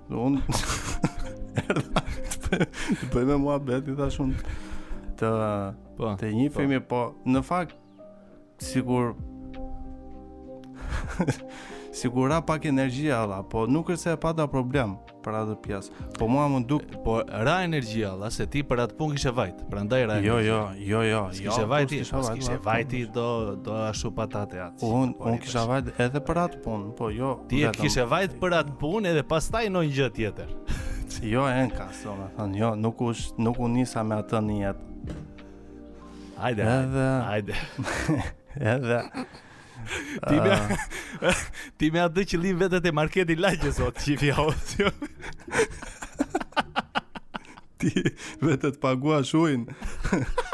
[0.09, 0.41] Unë
[1.65, 2.11] erdha të
[2.53, 4.55] bëjmë bëj me mua beti thash unë
[5.19, 5.33] të
[5.97, 7.01] po, të një femi, po.
[7.15, 7.75] po në fakt
[8.63, 9.11] sigur
[11.99, 16.05] sigura pak energji alla, po nuk është se e pata problem për atë pjesë.
[16.19, 19.63] Po mua më duk, po ra energjia, alla, se ti për atë punë kishe vajt.
[19.71, 20.17] Prandaj ra.
[20.25, 21.21] Jo, jo, jo, jo.
[21.33, 23.27] Kishe vajt, kishe vajt do
[23.65, 24.85] do ashtu patate atë.
[24.89, 27.33] Un un po kisha vajt edhe për atë punë, po jo.
[27.51, 30.51] Ti e kishe vajt për atë punë edhe pastaj ndonjë gjë tjetër.
[31.33, 33.13] jo, enka, so me thënë, jo, nuk u,
[33.47, 34.91] nuk u nisa me atë një jetë.
[36.45, 37.57] Ajde, ajde, ajde.
[38.71, 38.97] edhe,
[40.29, 40.55] Ti me
[41.79, 44.91] Ti atë që lin vetët e marketi lagje sot, çifi audio.
[47.81, 47.91] ti
[48.41, 49.65] vetët pagua shuin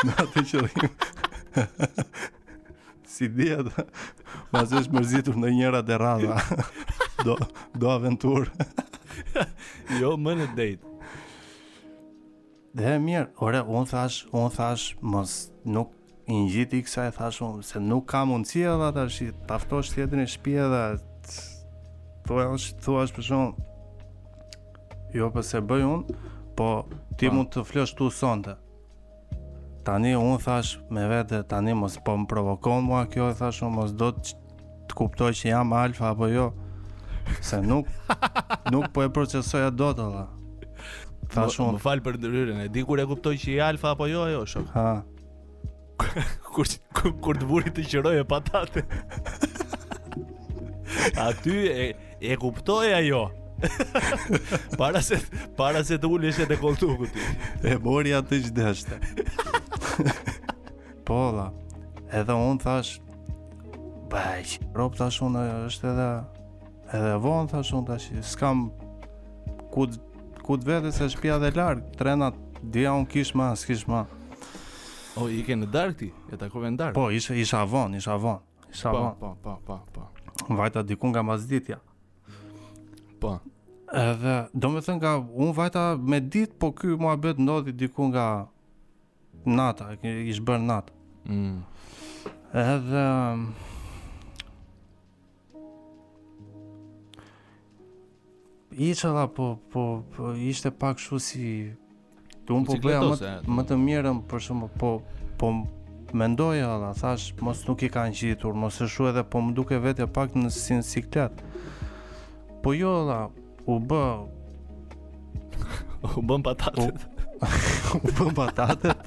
[0.04, 0.94] me atë që lin.
[3.13, 3.88] si dia të
[4.56, 6.38] mas mërzitur në njëra dhe radha
[7.26, 7.36] do,
[7.76, 8.48] do aventur
[10.00, 10.88] jo më në dejt
[12.82, 15.36] dhe mirë ore unë thash unë thash mos
[15.76, 15.91] nuk
[16.32, 20.30] i ngjiti i kësaj thashu se nuk ka mundësi edhe ata shi ftosh tjetërin e
[20.34, 20.82] shtëpi edhe
[22.26, 23.67] thua është thua është për shumë
[25.20, 26.15] jo përse bëj unë
[26.60, 26.70] po
[27.20, 27.36] ti po.
[27.36, 28.56] mund të flosh tu sonte
[29.88, 33.96] tani unë thash me vete tani mos po më provokon mua kjo e thashu mos
[34.04, 34.36] do të,
[34.89, 36.48] të kuptoj që jam alfa apo jo
[37.41, 37.89] se nuk
[38.74, 40.24] nuk po e procesoja do të dhe
[41.34, 44.28] thashu më, falë për ndëryrën e di kur e kuptoj që i alfa apo jo
[44.32, 44.89] e jo shumë ha
[46.53, 48.83] kur kur, kur të buri të qëroj e patate.
[51.17, 51.85] A ty e
[52.21, 53.23] e kuptoj ajo.
[54.77, 55.19] Para se
[55.57, 57.25] para se të ulësh atë koltuku ti.
[57.69, 58.99] E mori atë që dashte.
[61.07, 61.49] Po la.
[62.19, 62.97] Edhe un thash
[64.11, 66.07] bëj, rop tash un është edhe
[66.95, 68.65] edhe von thash un tash skam
[69.71, 69.85] ku
[70.43, 72.35] ku vetë se shtëpia dhe larg, trenat
[72.73, 74.03] dia un kish më as më.
[75.19, 76.10] O, i ke në darkë ti?
[76.32, 76.95] E takove në dark?
[76.95, 78.38] Po, isha, isha avon, isha avon.
[78.62, 79.15] Po, isha pa, avon.
[79.19, 80.06] Pa, po, pa, po, pa,
[80.45, 80.56] pa.
[80.56, 81.80] Vajta dikun nga mazditja.
[83.21, 83.36] Po.
[83.91, 88.13] Edhe, do me thënë nga, unë vajta me ditë, po kjo mua betë ndodhi dikun
[88.13, 88.28] nga
[89.43, 90.95] nata, ishë bërë nata.
[91.28, 91.60] Mm.
[92.63, 93.04] Edhe...
[98.71, 99.84] Isha dha, po, po,
[100.15, 101.45] po, ishte pak shu si
[102.47, 103.27] Të unë po bëja më,
[103.58, 104.89] më të mirën për shumë, po,
[105.39, 105.47] po
[106.17, 109.75] mendoja alla, thash, mos nuk i kanë gjitur, mos e shu edhe, po më duke
[109.84, 111.27] vetë pak në sinë
[112.62, 113.19] Po jo alla,
[113.65, 114.01] u bë...
[116.17, 117.06] u bën patatet.
[117.93, 118.99] U, bëm bën patatet.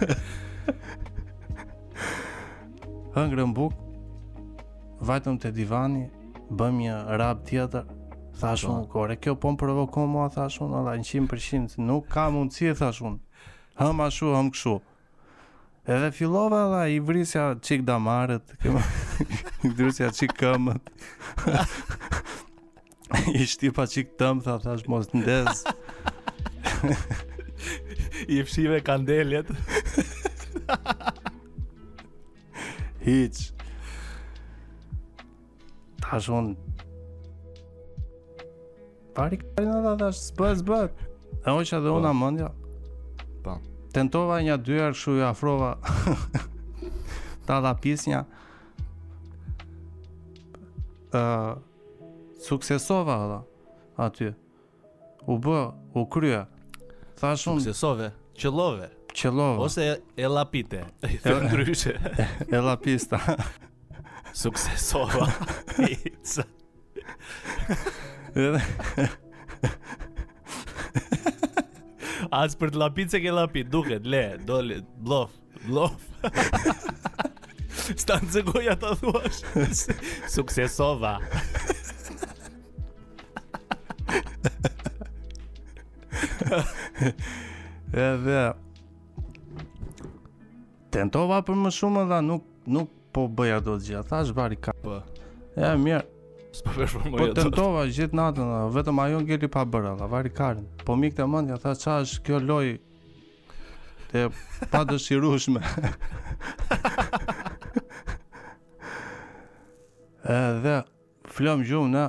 [3.14, 3.72] Hëngrën buk,
[5.12, 6.08] vajtëm të divani,
[6.50, 7.84] bëm një rab tjetër,
[8.40, 8.72] Thash po.
[8.74, 13.02] unë, kore, kjo po më provoko mua, thash unë, në 100%, nuk ka mundësi, thash
[13.04, 13.18] unë,
[13.80, 14.78] hëm ashu, hëm këshu.
[15.90, 18.54] Edhe fillova ala, i vrisja qik damaret,
[19.66, 20.92] i vrisja qik këmët,
[23.36, 25.62] i shtipa qik tëmë, tha, thash, mos të ndez.
[28.30, 29.48] I fshive kandeljet.
[33.04, 33.38] Hiq.
[36.04, 36.79] Thash unë,
[39.14, 40.80] Pari kaj në dhe dhe është së
[41.46, 41.96] E ojqa dhe po.
[41.98, 42.50] unë amëndja
[43.44, 43.56] po.
[43.94, 45.72] Tentova një dyjarë shu ju afrova
[47.46, 48.20] Ta dha pis një
[51.16, 51.58] uh,
[52.46, 53.40] Suksesova dhe
[54.06, 54.30] aty
[55.30, 55.58] U bë,
[55.96, 56.44] u krya
[57.20, 61.96] Thashun, Suksesove, qëllove Qëllove Ose e lapite E lapiste
[62.54, 63.18] E lapiste
[64.34, 66.48] Suksesova Suksesova
[72.30, 75.32] As për të lapit se ke lapit, duket, le, dole, blof,
[75.64, 76.04] blof.
[77.98, 79.40] Sta në cëgoja të thuash.
[80.30, 81.14] Suksesova.
[90.94, 92.46] Tentova për më shumë dhe nuk,
[92.78, 94.96] nuk po bëja do të gjitha Thash bari ka Po
[95.56, 96.02] E mirë
[96.52, 100.30] S'po performoj Po tentova gjithë natën, vetëm ajo ngeli pa bëra, ka vari
[100.84, 102.68] Po mik të mend ja tha ç'është kjo loj
[104.18, 104.24] e
[104.72, 105.60] pa dëshirueshme.
[110.34, 110.74] Edhe
[111.30, 112.08] flom gjumë na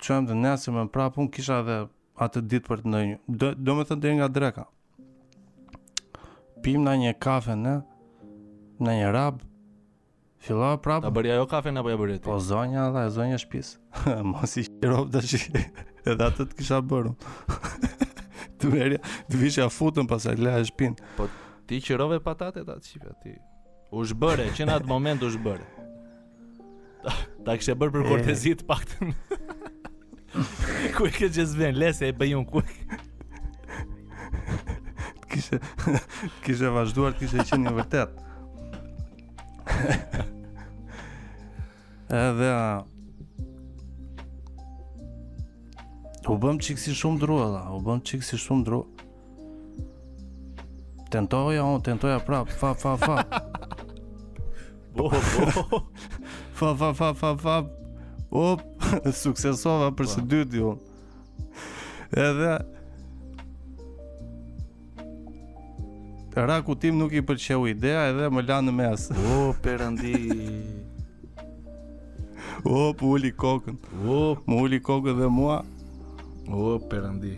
[0.00, 1.78] çojmë të nesër më prapë un kisha edhe
[2.20, 3.16] atë ditë për të ndonjë.
[3.40, 4.64] Do, do më thënë deri nga dreka.
[6.60, 7.78] Pim na një kafe në
[8.84, 9.40] në një rabë
[10.40, 11.04] Fillova prapë.
[11.04, 12.24] Ta bëri jo kafe apo ja bëri ti?
[12.24, 13.74] Po zonja, ta zonja shtëpis.
[14.30, 15.50] Mos i qirop tash.
[16.08, 17.10] Edhe atë të kisha bërë
[18.60, 20.96] Të merja, të vishja futën pas e leha e shpinë.
[21.16, 21.26] Po
[21.68, 23.34] ti qirove patate ta të ti.
[23.92, 25.66] U shbëre, që në atë moment u shbëre.
[27.04, 28.66] Ta, ta kështë e bërë për kortezit e...
[28.70, 29.14] pak të në.
[30.96, 32.64] Kuj kështë gjithë zvenë, lese e bëjun kuj.
[35.32, 35.96] Kështë
[36.44, 38.29] kisha vazhduar, të kisha qenë një vërtetë.
[42.20, 42.48] Edhe
[46.30, 48.80] U bëm qikësi shumë dru edhe U bëm qikësi shumë dru
[51.10, 53.16] Tentoja unë, tentoja prap Fa, fa, fa
[54.96, 55.12] Bo, bo
[56.60, 57.56] Fa, fa, fa, fa, fa
[58.30, 58.60] Op,
[59.16, 60.10] suksesova për po.
[60.12, 60.70] së dytë ju jo.
[62.10, 62.54] Edhe
[66.46, 69.08] Raku tim nuk i pëlqeu ideja edhe më la në mes.
[69.34, 70.12] O perandi.
[72.76, 73.76] o puli kokën.
[74.08, 75.58] O muli kokën dhe mua.
[76.50, 77.34] O perandi.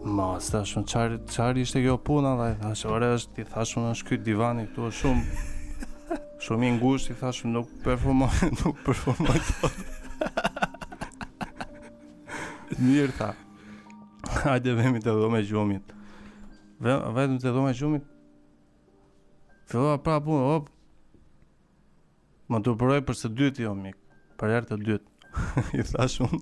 [0.00, 3.74] Ma, së thash më qari, qari ishte kjo puna, dhe thash, ore është, ti thash
[3.76, 6.14] më është kytë divani, këtu është shumë,
[6.46, 9.70] shumë i ngusht, ti thash nuk performoj, nuk performoj të
[12.80, 13.28] Mirë tha,
[14.40, 15.92] hajde vemi të dhome gjumit.
[16.80, 18.08] Vetëm të dhome gjumit,
[19.70, 20.64] Fillova pra punë, hop.
[22.50, 23.94] Më duproi për së dyti jo mik,
[24.40, 25.08] për herë të dytë.
[25.78, 26.40] I thash unë.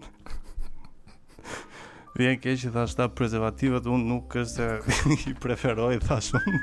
[2.19, 4.71] Vjen keq i thash ta prezervativat unë nuk është
[5.29, 6.63] i preferoj thash unë.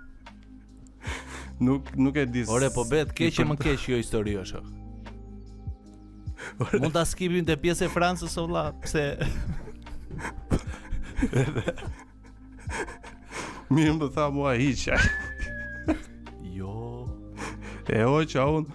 [1.64, 2.44] Nuk nuk e di.
[2.54, 4.68] Ore po bëhet keq e më keq kjo histori o shoh.
[6.78, 9.08] Mund ta skipim te pjesa e Francës o vlla, pse?
[13.74, 14.96] Mirë më tha mua hiqa
[16.56, 17.06] Jo
[17.92, 18.68] E o që aun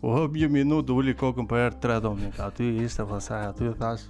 [0.00, 3.72] U hëp një minut u kokën për herë tre do mjek Aty ishte pasaj aty
[3.80, 4.06] thash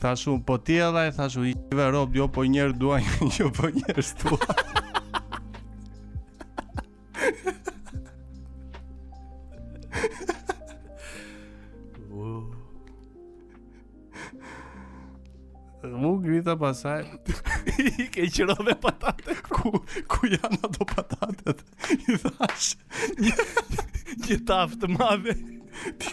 [0.00, 1.90] Thash unë po ti edhe Thash unë i vë
[2.20, 3.02] jo po njerë duaj
[3.38, 4.74] Jo po njerë stuaj
[16.46, 17.04] ta basaj
[17.98, 19.70] i ke qirodhe patate ku
[20.12, 21.58] ku janë ato patatet
[21.94, 22.70] i thash
[23.22, 23.34] një
[24.26, 25.34] një taftë mave
[26.02, 26.10] ti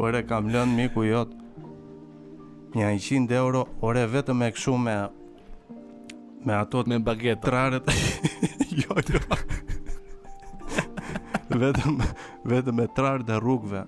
[0.00, 1.32] ore kam lënë miku jot
[2.76, 4.94] një 100 euro, ore vetëm me këshu me
[6.46, 7.42] me ato me bagetë.
[7.44, 7.90] Trarët.
[8.80, 9.20] jo, jo.
[11.62, 11.98] vetëm
[12.52, 13.82] vetëm me trarët e rrugëve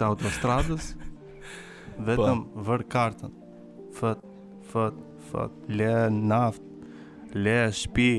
[0.00, 0.90] të autostradës.
[2.10, 2.58] Vetëm pa.
[2.58, 2.66] Po.
[2.72, 3.36] vër kartën.
[4.00, 4.26] Fët,
[4.72, 4.98] fët,
[5.30, 6.66] fët, le naft,
[7.38, 8.10] le shpi.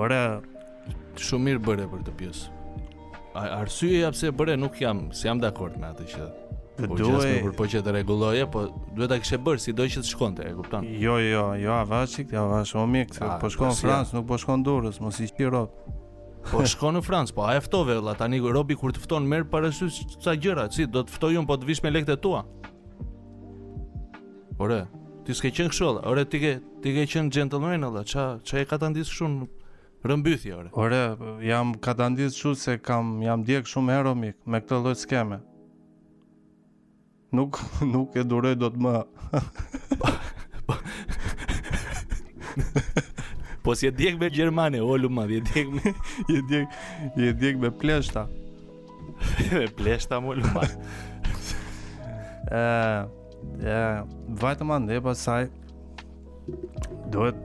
[0.00, 0.16] Ore,
[1.28, 2.56] shumë mirë bëre për të pjesë
[3.34, 6.28] arsye ja pse bëre nuk jam, se jam dakord me atë që
[6.80, 8.62] Po do për po që të rregulloje, po
[8.96, 10.86] duhet ta kishe bër sido që të shkonte, e kupton?
[10.96, 14.38] Jo, jo, jo, avashik, ja avash o mik, ah, po shkon në Francë, nuk po
[14.40, 15.74] shkon në Durrës, mos i shpirot.
[16.48, 19.44] Po shkon në Francë, po a e ftove valla tani Robi kur të fton merr
[19.52, 22.46] para sy çka gjëra, si do të ftojun po të vish me lekët tua.
[24.64, 24.80] Ore,
[25.26, 28.64] ti s'ke qenë kështu, ore ti ke ti ke qenë gentleman valla, ç'a ç'a e
[28.64, 29.40] ka ta ndis kështu në
[30.04, 30.68] rëmbythje ore.
[30.72, 35.40] Ore, jam katandit shu se kam, jam djek shumë ero mik, me këtë lloj skeme.
[37.36, 37.60] Nuk,
[37.92, 39.02] nuk e duroj do të më.
[43.62, 45.80] po si e djek me Gjermane, o luma, je djek me...
[46.32, 46.66] je, djek,
[47.50, 48.26] je me pleshta.
[49.52, 50.60] me pleshta, mo luma.
[52.48, 52.60] e,
[53.68, 54.04] e,
[54.40, 55.44] vajtë më ande, pasaj,
[57.12, 57.36] duhet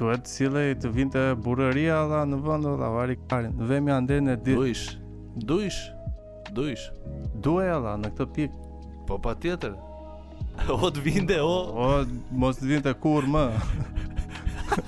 [0.00, 4.16] Tuhet sile të vinte të burëria dhe në vënd dhe avari karin Dhe mi ande
[4.24, 4.84] në ditë Duish
[5.50, 5.80] Duish
[6.58, 6.86] Duish
[7.46, 8.68] Duhe e në këtë pikë
[9.10, 9.74] Po pa tjetër
[10.78, 11.52] O të vinte, o
[11.84, 11.88] O
[12.44, 13.44] mos të vinte e kur më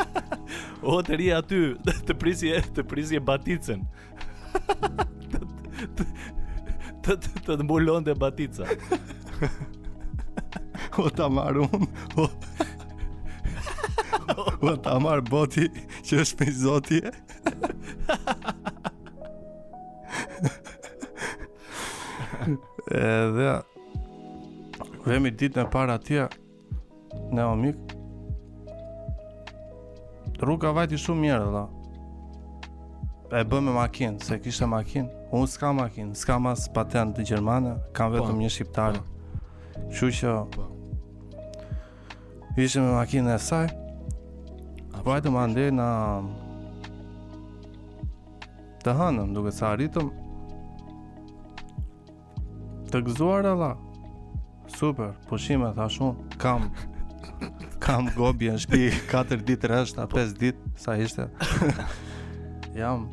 [0.89, 1.61] O të ri aty
[2.09, 3.85] Të prisi të prisi baticën
[4.63, 6.07] Të të të
[7.05, 8.79] të të të të dhe batica
[10.97, 12.27] O ta amarum O
[14.63, 15.69] Dhe ta marr boti
[16.07, 16.99] që është me zoti.
[22.93, 23.53] Edhe
[25.07, 26.27] vemi ditën e parë atje
[27.35, 27.93] në Omik.
[30.43, 31.65] Rruga vajti shumë mirë, dha.
[33.33, 35.09] E bëm me makinë, se kishte makinë.
[35.33, 38.19] Unë s'ka makinë, s'ka mas patent të Gjermane, kam po.
[38.19, 39.45] vetëm një shqiptarë po.
[39.95, 40.35] Që që...
[40.57, 40.67] Po.
[42.61, 43.71] Ishte me makinë e saj,
[45.05, 45.89] Po ato më na
[48.83, 50.11] të hanëm, duke sa arritëm
[52.93, 53.71] të gëzuar la,
[54.77, 56.69] super, pushime po tha shumë kam
[57.83, 60.25] kam gobje në shpi 4 ditë rështa, 5 po.
[60.43, 61.27] ditë sa ishte
[62.81, 63.07] jam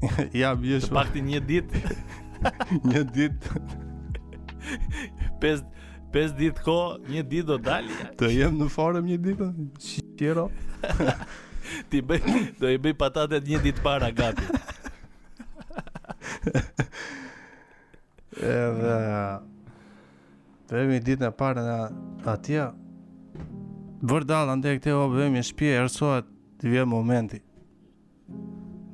[0.42, 1.86] jam jeshu të pakti një ditë
[2.84, 3.64] një ditë
[6.16, 6.74] pes ditë ko,
[7.12, 7.90] një ditë do dalë.
[8.16, 9.46] Të jem në forum një ditë.
[10.16, 10.46] Qiro.
[11.92, 12.20] Ti bëj
[12.60, 14.44] do i bëj patatet një ditë para gati.
[20.66, 21.76] Edhe një ditën e parë na
[22.32, 22.64] atje
[24.06, 25.80] Vërdall ande këte o vemi shpje E
[26.60, 27.38] të vje momenti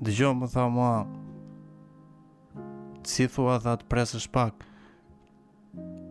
[0.04, 0.92] Dëgjom më tha mua
[3.14, 4.54] Si thua tha të presë pak.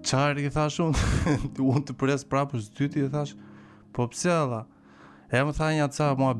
[0.01, 1.31] Qarë i thash unë
[1.71, 3.35] Unë të pres prapë së dyti i thash
[3.93, 4.61] Po pse edhe
[5.37, 6.33] E më tha një atësa mua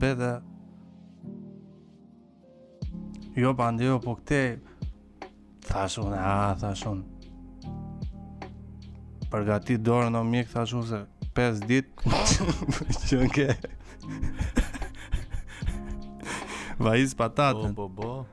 [3.38, 4.42] Jo bandi jo po këte
[5.68, 7.10] Thash unë a thash unë
[9.32, 11.04] Përgati dorën o mjek thash unë se
[11.38, 12.06] 5 dit
[13.08, 13.50] Që nke
[16.88, 18.26] Vajiz patatën Bo bo bo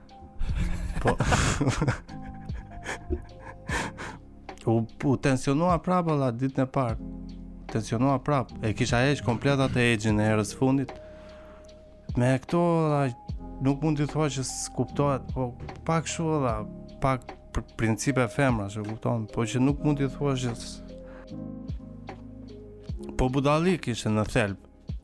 [0.98, 1.86] Po, po, po.
[1.86, 2.26] po
[4.72, 6.98] u, u tensionua prapë la ditën e parë.
[7.72, 8.58] Tensionua prapë.
[8.66, 10.92] E kisha heqë komplet atë edgjin e herës fundit.
[12.18, 12.60] Me këto
[13.64, 15.50] nuk mund t'i thua që s'kuptohet, po
[15.86, 16.58] pak shu la,
[17.02, 20.54] pak për principe femra që kupton, po që nuk mund t'i thua që
[23.18, 24.94] Po budalik ishte në thelbë.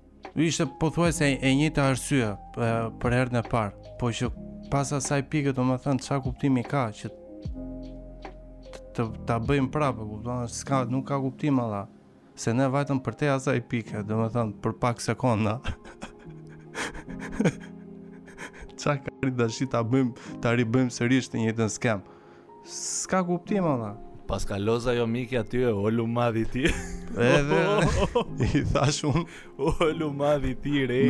[0.49, 2.29] Ishte po thua e njëjta arsye
[3.03, 4.29] për herën e parë, po që
[4.71, 7.11] pas asaj pike domethën më thënë qa kuptimi ka që
[8.95, 10.45] të ta bëjmë prapë, kupton?
[10.51, 11.85] S'ka nuk ka kuptim alla.
[12.37, 15.59] Se ne vajtëm për te asaj pike, dhe me thënë, për pak sekonda.
[18.85, 20.11] Qa ka rri të shi të abëm,
[20.45, 22.03] të arri bëjmë sërish të njëtën skem?
[22.71, 23.95] Ska kuptim, ola.
[24.29, 26.65] Pas ka loza jo miki aty e olu madhi ti.
[27.15, 27.63] Edhe,
[28.61, 29.25] i thash unë.
[29.89, 31.01] Olu madhi ti, re.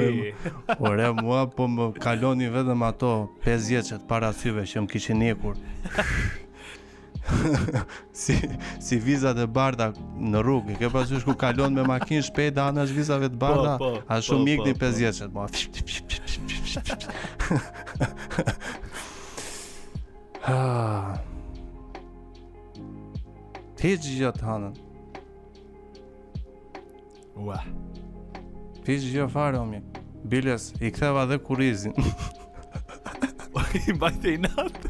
[0.79, 3.13] Ore, mua, po më kaloni vetëm ato
[3.47, 5.59] 5 jetë që të para syve që më kishin njekur.
[8.13, 8.35] si
[8.81, 10.77] si vizat e barda në rrugë.
[10.81, 14.19] Ke pasysh ku kalon me makinë shpejt dhe anash vizave të barda, po, po, a
[14.23, 15.33] shumë po, mjek po, 5 vjeçet.
[15.33, 15.47] Po.
[23.81, 24.75] Ti je gjatë hanën.
[27.41, 27.59] Ua.
[28.85, 29.81] Ti je gjatë fare omi.
[30.25, 31.95] Biles, i ktheva dhe kurizin.
[33.85, 34.81] i bajte i natë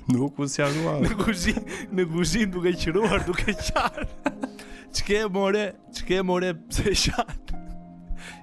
[0.09, 1.03] Nuk u sjaruar.
[1.05, 4.07] në kuzhinë, në kuzhinë duke qiruar, duke qar.
[4.95, 7.35] Çke more, çke more pse qar.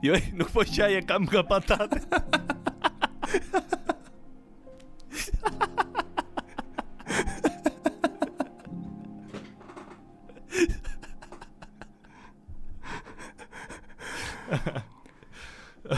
[0.03, 2.01] Jo, nuk po qaje kam ka patate.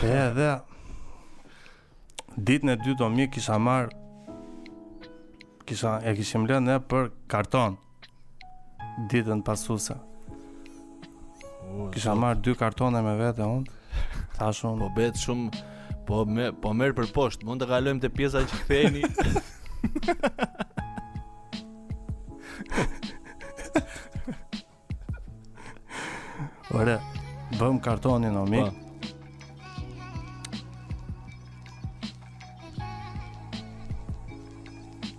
[0.02, 0.50] e dhe
[2.48, 4.07] Ditën e dytë o mi kisha marrë
[5.68, 7.76] kisha e kishim lënë ne për karton
[9.12, 9.98] ditën pasuese.
[11.94, 13.66] Kisha marr dy kartone me vete un.
[14.38, 15.60] Tashun po bëhet shumë
[16.08, 19.04] po me, po merr për poshtë, mund të kalojmë te pjesa që ktheheni.
[26.80, 26.98] Ora,
[27.60, 28.72] bëm kartonin omik.
[28.72, 28.87] Po.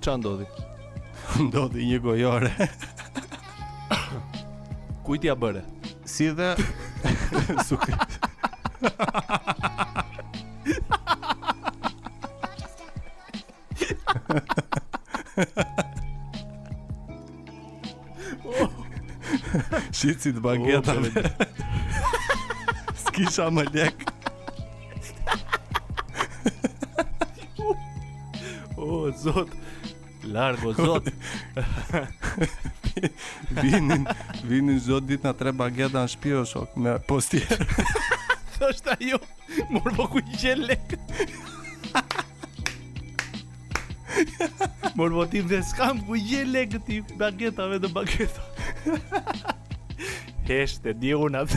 [0.09, 0.47] qa ndodhi?
[1.51, 2.49] ndodhi një gojore
[5.05, 5.61] Kujt ja bëre?
[6.09, 6.49] Si dhe
[7.69, 7.93] Suke
[19.93, 21.13] Shqit si të bagjeta me
[23.05, 23.93] Skisha më lek
[28.81, 29.67] O, oh, zotë
[30.33, 31.09] largo zot.
[33.63, 34.07] vinin,
[34.49, 37.63] vinin zot ditë nga tre bagjeta në shpio shok me postier.
[38.59, 39.21] Thoshta jo,
[39.73, 41.01] morë po ku i qenë lekë.
[44.99, 48.45] po ti dhe s'kam ku i qenë ti bagjetave dhe bagjeta.
[50.49, 51.55] Heshtë e diunat.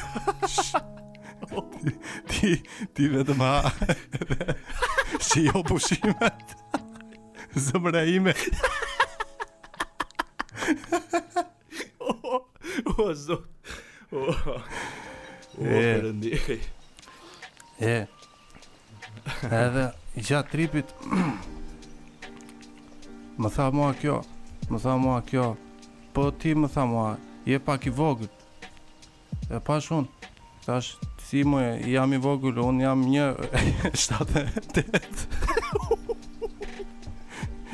[2.32, 2.56] ti,
[2.94, 3.72] ti vetëm ha.
[5.22, 6.61] Si jo pushimet.
[7.56, 8.34] zëmëra ime.
[12.00, 12.14] o,
[12.98, 13.14] o,
[14.12, 14.60] o, o,
[15.60, 15.98] E,
[17.78, 18.08] edhe,
[20.16, 20.86] gjatë tripit,
[23.42, 24.16] më tha mua kjo,
[24.72, 25.44] më tha mua kjo,
[26.16, 27.12] po ti më tha mua,
[27.48, 28.36] je pak i vogët,
[29.50, 30.10] e pa shumë,
[30.66, 30.90] tash,
[31.28, 31.62] si më
[31.94, 33.26] jam i vogël, unë jam një,
[33.98, 34.20] 78.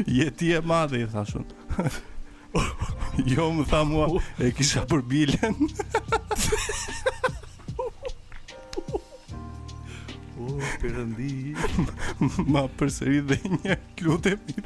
[0.05, 1.45] Je ti e madhe, i thashun
[3.33, 4.07] Jo, më tha mua
[4.39, 5.55] E kisha për bilen
[10.37, 10.41] O,
[10.83, 11.55] përëndi
[12.53, 14.63] Ma përseri dhe një Kljute për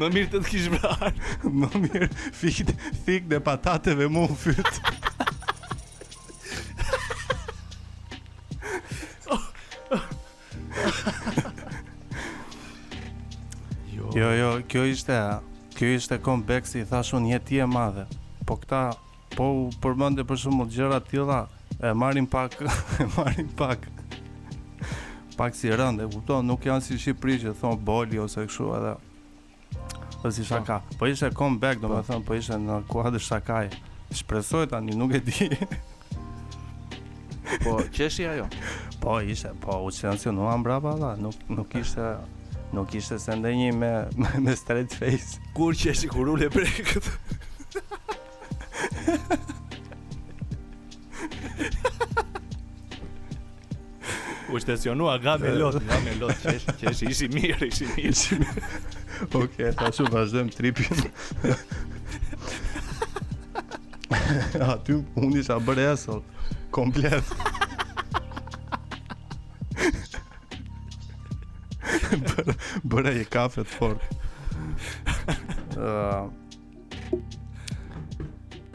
[0.00, 2.06] Më mirë të të kishë vrarë Më mirë
[2.40, 4.78] fikë dhe patateve më fytë
[14.20, 15.16] Jo, jo, kjo ishte
[15.78, 18.02] Kjo ishte comeback si thash një jetë e madhe
[18.44, 18.90] Po këta
[19.32, 21.38] Po u përmënde për shumë të gjërat tila
[21.80, 22.58] E marim pak
[23.00, 23.86] E marim pak
[25.38, 28.92] Pak si rënde kupton, Nuk janë si Shqipëri që thonë boli ose këshu edhe
[29.70, 30.48] Dhe si po.
[30.50, 31.86] shaka Po ishte comeback po.
[31.88, 33.70] do me thonë Po ishte në kuadë shakaj
[34.20, 35.48] Shpresoj tani nuk e di
[37.64, 38.50] Po qeshi ajo
[39.00, 42.04] Po ishte Po u qenë si unë braba da Nuk, nuk ishte
[42.70, 46.28] Nuk ishte se ndë një me, me, me straight face Kur që e si kur
[46.36, 47.18] ule këtë
[54.50, 58.40] U stacionu gabi lot, gamë lot që është që është i mirë, i mirë.
[59.28, 61.04] Okej, okay, tash u tripin.
[64.72, 66.24] Aty, unë sa bëre asoll
[66.74, 67.22] komplet.
[72.90, 74.18] bëra një kafe të fortë.
[75.86, 76.30] Ëh.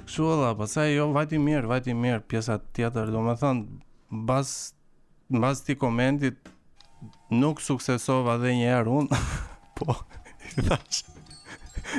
[0.06, 3.66] Kështu edhe pastaj jo vajti mirë, vajti mirë pjesa tjetër, domethënë
[4.22, 4.52] mbas
[5.36, 6.48] mbas ti komentit
[7.34, 9.22] nuk suksesova edhe një herë unë.
[9.80, 9.98] po,
[10.56, 11.04] i thash.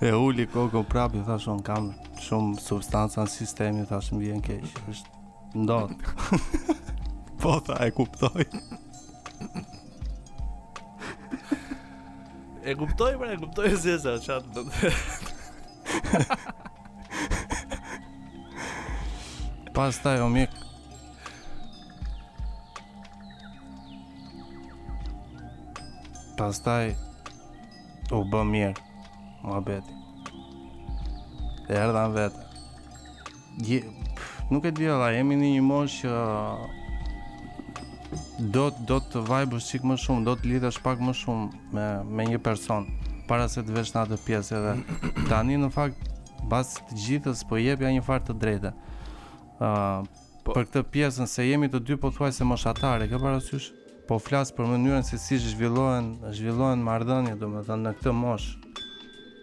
[0.00, 1.90] e uli koko prapë i thash kam
[2.20, 5.06] shumë substanca në sistemi thash vjen keq është
[5.64, 5.90] ndot
[7.40, 8.44] po tha e kuptoj
[12.64, 14.60] e kuptoj pra e kuptoj se sa çat do
[19.74, 20.48] Pastaj o mik
[26.36, 26.96] Pastaj
[28.16, 28.88] u bë mirë,
[29.44, 29.96] më abeti.
[31.68, 32.44] Dhe erdhan vetë.
[33.60, 36.18] Gje, pff, nuk e dhjela, jemi një një mosh që
[38.54, 42.26] do, do të vajbë shqik më shumë, do të lidhë pak më shumë me, me
[42.32, 42.88] një person,
[43.28, 44.74] para se të vesh në atë pjesë edhe.
[45.30, 46.10] Tani në fakt,
[46.50, 48.74] basë të gjithës, po jepja një farë të drejta.
[49.60, 50.08] Uh,
[50.42, 53.70] po, për këtë pjesën, se jemi të dy po thuaj se moshatare, ke parasysh?
[54.10, 58.72] po flas për mënyrën se si zhvillohen zhvillohen marrëdhënie domethënë në këtë moshë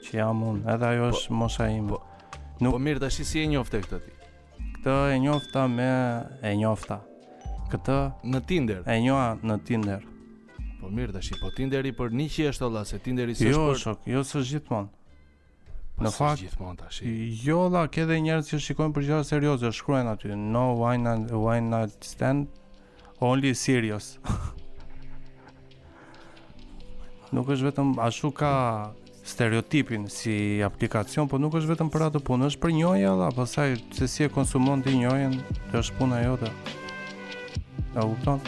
[0.04, 2.00] që jam unë edhe ajo po, është po, mosha ime po,
[2.60, 2.74] Nuk...
[2.76, 4.12] po mirë tash si e njofte këtë ti
[4.76, 5.88] këtë e njofta me
[6.44, 6.98] e njofta
[7.72, 7.98] këtë
[8.36, 10.04] në Tinder e njoha në Tinder
[10.82, 13.82] po mirë tash po Tinderi për niçi është olla se Tinderi s'është jo, për jo
[13.86, 14.96] shok jo s'është gjithmonë
[15.98, 16.98] Po në fakt, gjithmonë tash.
[17.42, 21.32] Jo, la, ke edhe njerëz që shikojnë për gjëra serioze, shkruajnë aty no wine and
[21.34, 22.52] wine night stand,
[23.20, 24.18] Only serious.
[27.28, 28.50] nuk është vetëm ashtu ka
[29.28, 33.74] stereotipin si aplikacion, po nuk është vetëm për atë punë, është për njëjë dhe pastaj
[33.98, 35.34] se si e konsumon ti njëjën,
[35.74, 36.52] kjo është puna jote.
[37.94, 38.40] Ta kupton?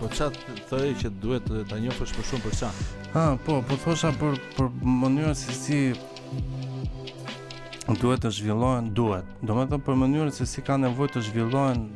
[0.00, 0.40] Po çat
[0.72, 2.72] thoi që duhet ta njohësh më shumë për sa.
[3.14, 4.72] Ha, po, po thosha për për
[5.04, 5.80] mënyrën se si
[8.00, 9.30] duhet të zhvillohen, duhet.
[9.44, 11.86] Domethënë për mënyrën se si ka nevojë të zhvillohen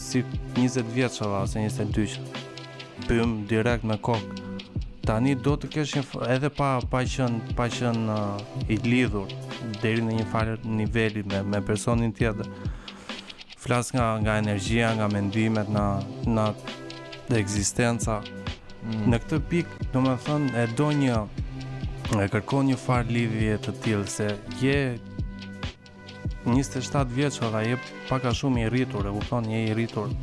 [0.00, 0.22] si
[0.58, 2.26] 20 vjetë shava, ose 22 shë,
[3.08, 4.44] pëjmë direkt me kokë.
[5.08, 5.94] Tani do të kesh
[6.28, 8.36] edhe pa pa qen pa qen uh,
[8.68, 9.30] i lidhur
[9.80, 12.50] deri në një falë niveli me me personin tjetër.
[13.58, 15.86] Flas nga nga energjia, nga mendimet në
[16.28, 16.44] në
[17.40, 18.18] ekzistenca.
[18.84, 19.06] Mm.
[19.12, 21.16] Në këtë pikë, domethënë e do një
[22.16, 24.28] e kërkon një far lidhje të tillë se
[24.64, 24.76] je
[26.48, 27.76] 27 vjeç dhe je
[28.08, 30.14] pak a shumë i rritur, e kupton, je i rritur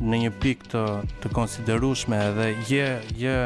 [0.00, 0.82] në një pikë të
[1.22, 2.88] të konsiderueshme dhe je
[3.20, 3.36] je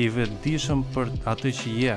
[0.00, 1.94] i vetëdijshëm për atë që je.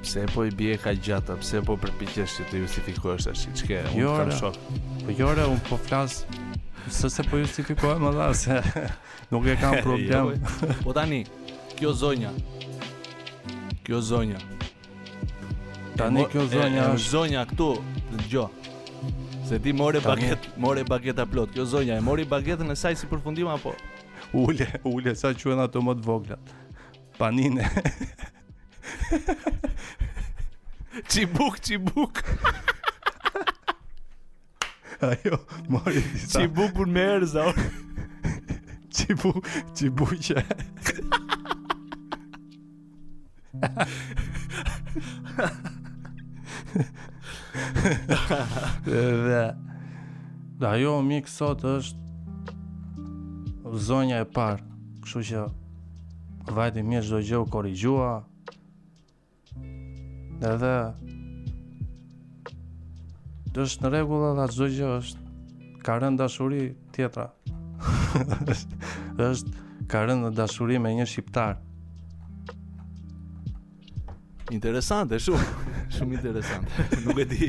[0.00, 4.24] Pse po i bie ka gjata, pse po përpiqesh të justifikosh tash çka unë jore,
[4.24, 4.58] kam shok.
[5.04, 6.22] Po jo, jore unë po flas
[6.90, 8.62] se se po justifikohem edhe se
[9.34, 10.32] nuk e kam problem.
[10.32, 10.78] jo, jo.
[10.86, 11.24] po tani,
[11.80, 12.30] kjo zonja.
[13.82, 14.38] Kjo zonja.
[15.96, 17.68] Tani kjo zonja është zonja këtu
[18.10, 18.74] dëgjoj.
[19.48, 21.54] Se ti more baget, more bageta plot.
[21.56, 23.72] Kjo zonja e mori bagetën e saj si përfundim apo
[24.36, 26.36] ule, ule sa quhen ato më të vogla.
[27.18, 27.64] Panine.
[31.08, 32.20] Çibuk, çibuk.
[35.08, 35.40] Ajo,
[35.72, 36.04] mori.
[36.28, 37.64] Qibuk për
[38.90, 39.46] Qibuk,
[39.78, 40.42] qibuk që
[48.84, 49.52] dhe
[50.58, 51.98] Dhe ajo mi sot është
[53.88, 54.62] Zonja e parë
[55.04, 55.40] Kështu që
[56.56, 57.46] Vajti mi shdo gjë u
[60.42, 60.58] Dhe dhe
[63.50, 65.20] Dhe është në regullë dhe shdo gjë është
[65.86, 66.62] Ka rënd dashuri
[66.92, 67.26] tjetra
[69.30, 69.50] është
[69.90, 71.60] Ka rënd dashuri me një shqiptarë
[74.50, 75.46] Interesante shumë,
[75.94, 76.86] shumë interesante.
[77.04, 77.46] Nuk e di.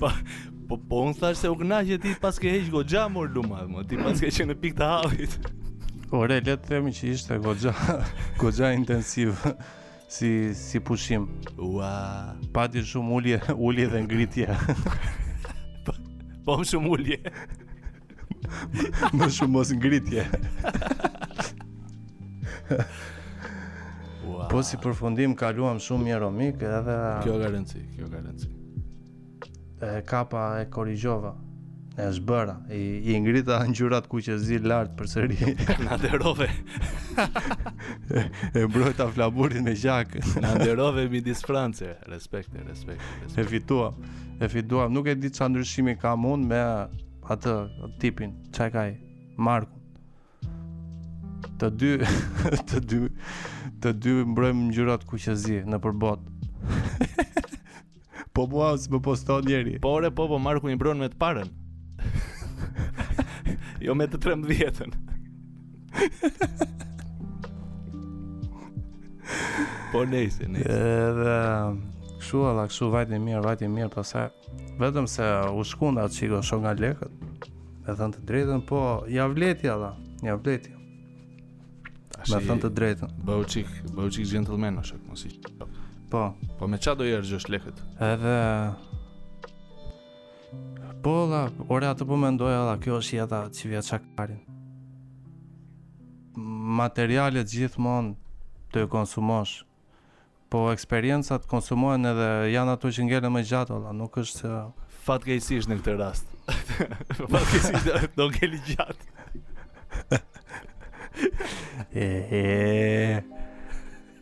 [0.00, 0.08] Po
[0.68, 3.84] po po un thash se u gnaqje ti pas ke heq goxha mor luma, mo
[3.86, 5.36] ti pas ke qenë në pikë të hallit.
[6.16, 7.72] Ore, le të themi që ishte goxha,
[8.42, 9.38] goxha intensiv
[10.10, 11.28] si si pushim.
[11.70, 11.92] Ua,
[12.54, 13.38] pati shumë ulje,
[13.70, 14.48] ulje dhe ngritje.
[15.86, 15.94] Po,
[16.48, 17.22] po shumë ulje.
[19.16, 20.26] Më shumë mos ngritje.
[24.50, 26.94] Po si përfundim kaluam shumë mirë romik edhe
[27.24, 28.48] Kjo garanci, kjo garanci.
[29.86, 31.32] E kapa e korrigjova.
[31.98, 32.80] E zbëra, i,
[33.14, 35.38] i ngrita ngjyrat ku që zi lart përsëri.
[35.86, 36.46] Na derove.
[38.14, 40.14] e mbrojta flaburin me gjak.
[40.44, 41.96] Na derove midis Francës.
[42.12, 43.02] Respekt, respekt.
[43.34, 43.98] E fituam.
[44.40, 44.92] E fituam.
[44.94, 46.62] Nuk e di çfarë ndryshimi ka mund me
[47.26, 47.56] atë
[47.98, 48.36] tipin.
[48.52, 48.94] Çfarë ka ai?
[49.36, 49.74] Marku.
[51.56, 51.96] Të dy,
[52.68, 53.02] të dy
[53.82, 56.20] të dy mbrojmë në gjyrat ku që zi në përbot
[58.36, 61.18] Po mua së më poston njeri Po ore po po marku një mbron me të
[61.20, 61.50] parën
[63.84, 64.92] Jo me të tremë dhjetën
[69.92, 71.36] Po nejse, nejse Edhe
[72.16, 74.28] Këshu ala, këshu vajtë mirë, vajte mirë pasaj
[74.80, 77.12] Vetëm se u shkunda atë shon nga lekët
[77.86, 78.78] Me thënë të drejtën, po
[79.14, 79.76] javleti ja
[80.24, 80.75] Javleti
[82.26, 83.10] Me thënë të drejtën.
[83.22, 85.30] Bëu çik, bëu çik gentleman është, mos i.
[86.10, 86.22] Po.
[86.58, 87.78] Po me çfarë do është argjosh lekët?
[88.02, 88.36] Edhe
[91.04, 94.40] Po la, ora atë po mendoja la, kjo është jeta që vjen çakarin.
[96.82, 98.16] Materialet gjithmonë
[98.74, 99.60] të konsumosh
[100.50, 104.58] po eksperiencat konsumohen edhe janë ato që ngelen më gjatë alla, nuk është se
[105.06, 106.30] fatkeqësisht në këtë rast.
[107.22, 109.10] fatkeqësisht do ngeli gjatë.
[111.98, 113.22] e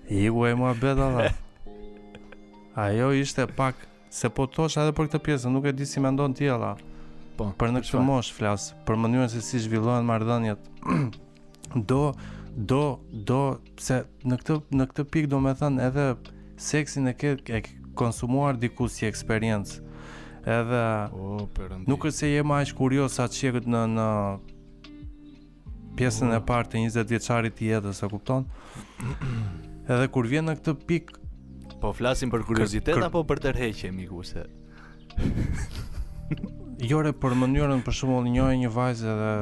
[0.09, 1.35] Igu e mua beda dhe
[2.77, 3.75] Ajo ishte pak
[4.11, 6.75] Se po tosh edhe për këtë pjesë Nuk e di si me ndonë tjela
[7.39, 10.71] po, Për në këtë mosh flasë Për mënyrën se si zhvillohen mardhënjet
[11.91, 12.13] Do
[12.55, 12.83] Do
[13.31, 13.41] Do
[13.83, 16.07] Se në këtë, në këtë pik do me thënë edhe
[16.61, 17.65] Seksin e ke, e
[17.99, 19.81] konsumuar diku si eksperiencë
[20.45, 20.85] Edhe
[21.17, 21.49] oh,
[21.89, 24.09] Nuk e se jema është kurios Sa të shikët në, në
[25.97, 28.47] pjesën e parë të 20 vjeçarit i jetës, e kupton?
[29.91, 31.21] Edhe kur vjen në këtë pikë,
[31.83, 34.47] po flasim për kuriozitet apo për tërheqje miku se
[36.91, 39.33] jore për mënyrën për shembull njëojë një vajzë dhe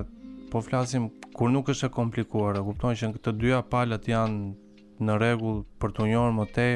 [0.51, 5.19] po flasim kur nuk është e komplikuar, e kupton që këto dyja palët janë në
[5.21, 6.67] rregull për të njohur më te,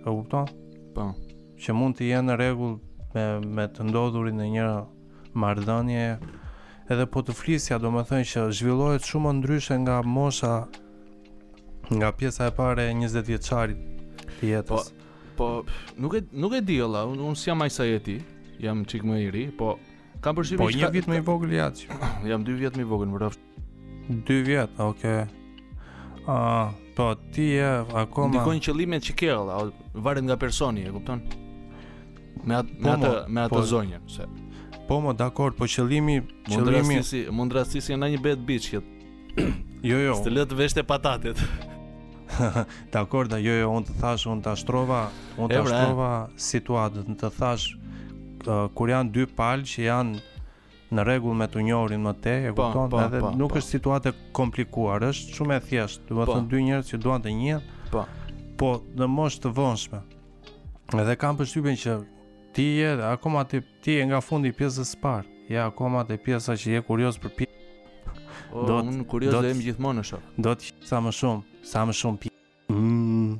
[0.00, 0.46] e kupton?
[0.94, 1.10] Po.
[1.58, 3.26] Që mund të jenë në rregull me
[3.58, 4.64] me të ndodhurin në një
[5.42, 6.06] marrëdhënie
[6.92, 10.52] edhe po të flisja do më thënë që zhvillohet shumë ndryshe nga mosha
[11.92, 14.88] nga pjesa e pare e 20 vjeçarit të jetës.
[14.88, 14.88] Po,
[15.36, 15.48] po
[15.96, 19.04] nuk e nuk e di olla, unë un, si jam ajsa jeti, ti, jam çik
[19.06, 19.74] më i ri, po
[20.24, 21.96] kam po, një vit më i vogël i atë.
[22.32, 23.28] Jam 2 vjet më i vogël, bro.
[24.26, 25.28] 2 vjet, okay.
[26.26, 27.68] A, uh, po ti je
[28.00, 29.60] akoma Ndikon qëllimet që ke olla,
[29.94, 31.22] varet nga personi, e kupton?
[32.42, 34.26] Me po, atë po, me atë me atë zonjën, se
[34.88, 36.14] Po, më dakord, po qëllimi,
[36.46, 36.54] qëllimi.
[36.56, 38.94] Mundrasisi, mundrasisi në një bed beach kët.
[39.84, 40.14] jo, jo.
[40.24, 41.42] Të lë të veshë patatet.
[42.94, 45.02] dakord, jo, jo, unë të thash, unë ta shtrova,
[45.36, 46.08] unë ta shtrova
[46.46, 47.66] situatën, të thash
[48.78, 50.22] kur janë dy palë që janë
[50.96, 52.88] në rregull me të njërin më te, e po, kupton?
[52.94, 56.08] Po, Edhe po, nuk është situatë komplikuar, është shumë e thjeshtë.
[56.08, 57.68] Do të thonë dy njerëz që duan të njihen.
[57.92, 58.06] Po.
[58.58, 60.00] Po, në moshë të vonshme.
[60.96, 62.00] Edhe kam përshtypjen që
[62.58, 65.26] ti je akoma ti ti je nga fundi pjesës së parë.
[65.48, 67.68] Ja akoma te pjesa që je kurioz për pjesë.
[68.52, 70.18] Oh, do të kurioz do të gjithmonë ashtu.
[70.42, 72.74] Do të sa më shumë, sa më shumë pjesë.
[72.74, 73.36] Mm.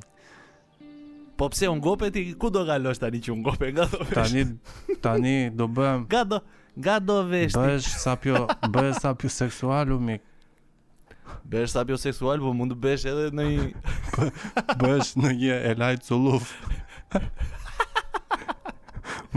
[1.39, 4.15] Po pse un gopet i ku do kalosh tani që un gope nga do vesh.
[4.15, 6.07] Tani tani do bëm.
[6.07, 6.39] Nga do
[6.85, 7.57] nga do vesh.
[7.59, 10.15] Bëhesh sa pjo, bëhesh sa pjo seksual u mi.
[11.43, 14.33] Bëhesh sa pjo seksual, po mund të bësh edhe në një
[14.85, 16.53] bësh në një elaj culluf.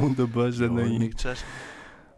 [0.01, 1.11] mund të bësh dhe jo, në një.
[1.23, 1.43] çesh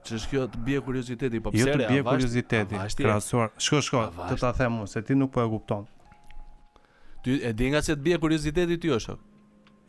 [0.06, 0.26] çash.
[0.30, 2.80] kjo të bie kurioziteti, po pse jo, të bie kurioziteti?
[3.02, 3.52] Krahasuar.
[3.58, 4.34] Shko, shko, avasht.
[4.34, 5.86] të ta them se ti nuk po e kupton.
[7.24, 9.16] Ty e di nga se të bie kurioziteti ty është.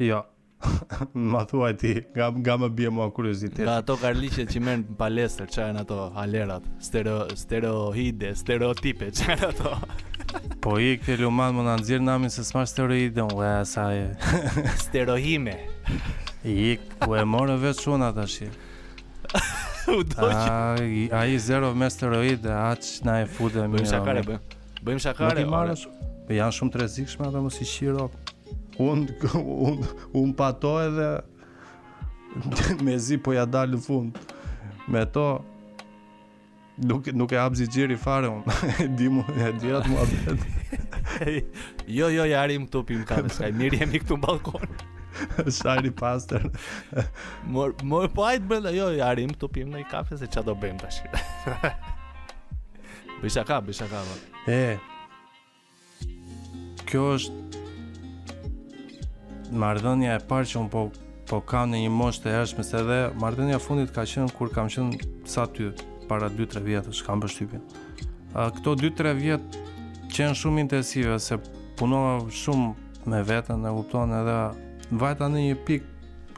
[0.07, 0.21] Jo.
[1.35, 3.61] ma thua ti, nga, nga më bje mua kurioziteti.
[3.67, 9.29] Nga ato karliqet që merën në palestër, që janë ato alerat stereo, Steroide, stereotipe, që
[9.29, 9.75] janë ato
[10.65, 13.97] Po i këtë luman më në nëzirë nami se smash steroide, unë dhe asaj
[14.81, 15.59] Sterohime
[16.45, 18.45] I ku e morën vetë shumë ata shi.
[19.95, 21.07] U doji.
[21.13, 23.79] Ai zero me steroid, aq na e futën mirë.
[23.79, 24.59] Bëjmë shakare bëjmë.
[24.85, 25.41] Bëjmë shakare.
[25.41, 25.87] i marrësh.
[25.87, 26.35] shumë.
[26.37, 28.09] janë shumë të rrezikshme ata mos i qiro.
[28.77, 29.05] Un
[29.39, 29.81] un
[30.21, 31.09] un pato edhe
[32.85, 34.21] me zi po ja dal në fund.
[34.87, 35.25] Me to
[36.85, 38.43] nuk nuk e hap xhiri fare un.
[38.83, 41.39] E di mu, e di atë mu atë.
[41.87, 44.75] Jo jo ja rim topim kanë, Skaj mirë jemi këtu në balkon.
[45.49, 46.49] Shajri pastër.
[47.47, 48.69] Mor mor po ajt brenda.
[48.75, 50.99] Jo, ja rim këtu pim në kafe se çfarë do bëjmë tash.
[53.21, 54.01] Bisha ka, bisha ka.
[54.03, 54.15] Po.
[54.51, 54.53] E.
[56.85, 57.33] Kjo është
[59.55, 60.81] marrëdhënia e parë që un po
[61.25, 64.49] po kam në një moshë të hershme se edhe marrëdhënia e fundit ka qenë kur
[64.53, 64.91] kam qenë
[65.31, 65.63] sa ty
[66.09, 67.61] para 2-3 vjetësh kam bështypin.
[68.35, 69.45] A këto 2-3 vjet
[70.15, 71.35] Qenë shumë intensive se
[71.75, 72.67] punova shumë
[73.11, 74.35] me veten, e kupton edhe
[74.91, 75.91] vajta anë një pikë,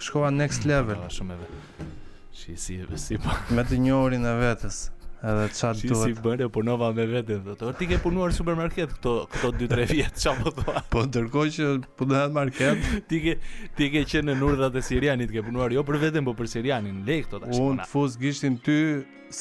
[0.04, 1.96] shkova next level Shumë ah, shumë edhe
[2.38, 4.84] si si si po me të njohurin e vetës
[5.28, 7.98] edhe ça duhet si si bën e punova po me veten të or ti ke
[8.04, 11.70] punuar supermarket këto këto 2-3 vjet ç'a po thua po ndërkohë që
[12.00, 13.36] punon market ti ke
[13.80, 17.02] ti ke qenë në urdhat e sirianit ke punuar jo për veten po për sirianin
[17.10, 18.78] lej këto tash un fus gishtin ty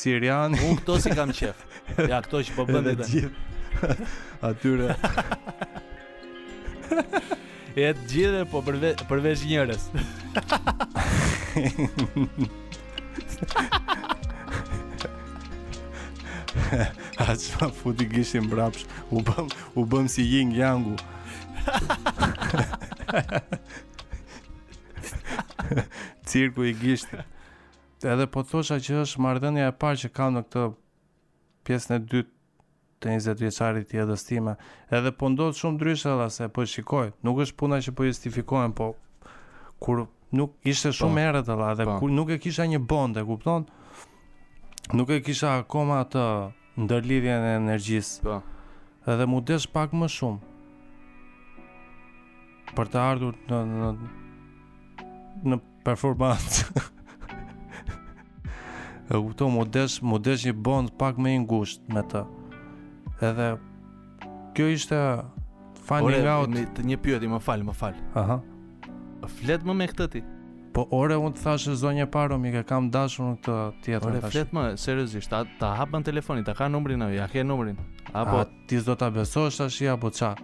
[0.00, 1.66] sirian un këto si kam qef
[2.08, 2.92] ja këto që po bën
[4.46, 4.94] atyre
[7.76, 9.82] E të gjithë po përveç njerës.
[17.20, 18.84] A çfarë futi gishtin mbrapsh?
[19.12, 19.46] U bëm
[19.76, 20.94] u bëm si Ying jangu.
[26.32, 27.28] Cirku i gishtit.
[28.14, 30.62] Edhe po thosha që është marrëdhënia e parë që kam në këtë
[31.68, 32.35] pjesën e dytë
[33.00, 34.54] të 20 vjeçarit i edhes time.
[34.90, 38.74] Edhe po ndodhë shumë ndryshe edhe se po shikoj, nuk është puna që po justifikohen
[38.78, 38.92] po
[39.82, 40.98] kur nuk ishte po.
[41.00, 41.94] shumë erë të dhe pa.
[41.94, 41.98] Po.
[42.00, 43.66] kur nuk e kisha një bonde, kupton,
[44.96, 46.24] nuk e kisha akoma të
[46.82, 48.22] ndërlidhjen e energjisë.
[48.24, 48.38] Po.
[49.12, 50.52] Edhe mu desh pak më shumë.
[52.76, 53.94] Për të ardhur në në
[55.52, 56.80] në performancë.
[59.12, 62.24] e kupton, mu desh, mu desh një bond pak më i ngushtë me të.
[63.24, 63.50] Edhe
[64.54, 64.98] kjo ishte
[65.88, 66.48] finding out.
[66.52, 67.94] Ore, të një pyetje, më fal, më fal.
[68.20, 68.40] Aha.
[69.40, 70.20] Flet më me këtë ti.
[70.76, 74.08] Po ore unë të thashë zonja e më ke kam dashur në këtë tjetër.
[74.08, 77.76] Ore, flet më, seriosisht, ta, ta hapën telefonit, ta ka numrin e, ja ke numrin.
[78.12, 78.38] Apo...
[78.38, 80.34] A, ti zdo ta besosht ashtë, apo qa?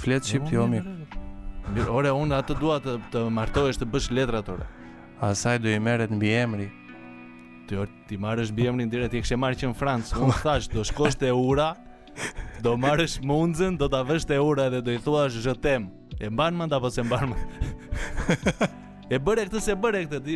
[0.00, 4.48] Flet ship ti omi Mirë, ore, unë atë duat të, të martohesht të bësh letrat,
[4.50, 4.64] ore.
[5.22, 6.66] Asaj do i meret në emri
[7.70, 10.82] ty ti marrësh bjemrin direkt, ti e kështë marrë që në Francë, unë thash, do
[10.86, 11.68] shkosh te ura,
[12.64, 15.86] do marrësh mundzën, do t'a vesh te ura dhe do i thua je tem
[16.18, 17.32] e mban mend apo se mban
[19.10, 20.34] E bërë e këtë se bërë e këtë, ti...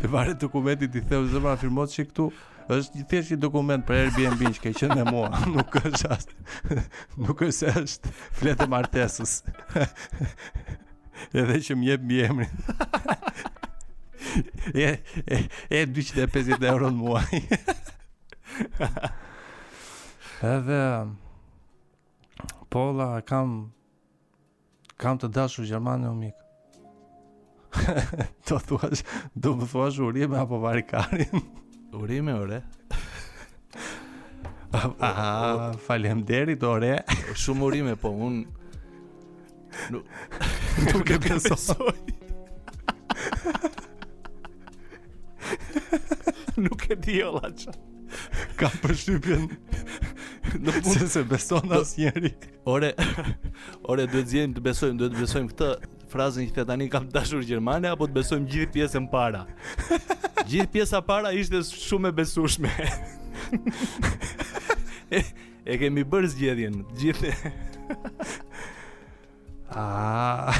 [0.00, 2.26] Dhe varet dokumentit i theu zëmë afirmot që këtu
[2.76, 6.28] është një thjesht një dokument për Airbnb që ka qenë me mua, nuk është as
[7.24, 9.36] nuk është është fletë martesës.
[11.40, 12.66] Edhe që më jep emrin.
[14.74, 14.86] e
[15.36, 15.38] e,
[15.80, 17.40] e 250 euro në muaj.
[20.52, 20.80] Edhe
[22.70, 23.56] Pola kam
[25.00, 26.34] kam të dashur gjermane u mik.
[28.48, 29.02] do thuash,
[29.34, 29.98] do më thuash
[30.28, 31.42] me apo varikarin?
[31.92, 32.62] Urime, ore
[35.86, 38.44] Falem derit, ore Shumë urime, po un
[39.90, 40.06] Nuk
[40.94, 41.92] Nuk e besoj
[46.58, 47.72] Nuk e di ola qa
[48.60, 49.48] Ka përshypjen
[50.60, 52.32] Nuk mund të se beson as njeri
[52.70, 52.92] Ore
[53.90, 55.72] Ore, duhet zjenim të besojmë Duhet të besojmë këta
[56.10, 59.46] frazën që të tani kam dashur Gjermane Apo të besojmë gjithë pjesën para
[60.50, 62.70] gjithë pjesa para ishte shumë e besueshme.
[65.14, 65.18] e,
[65.70, 67.32] e kemi bërë zgjedhjen gjithë.
[69.80, 70.50] Ah.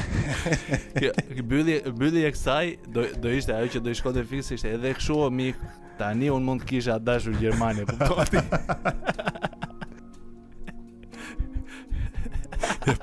[0.95, 4.93] Kë mbylli e kësaj do do ishte ajo që do i shkonte fikse ishte edhe
[4.99, 5.59] kështu o mik.
[5.99, 8.39] Tani un mund të kisha dashur Gjermanin, po po ti.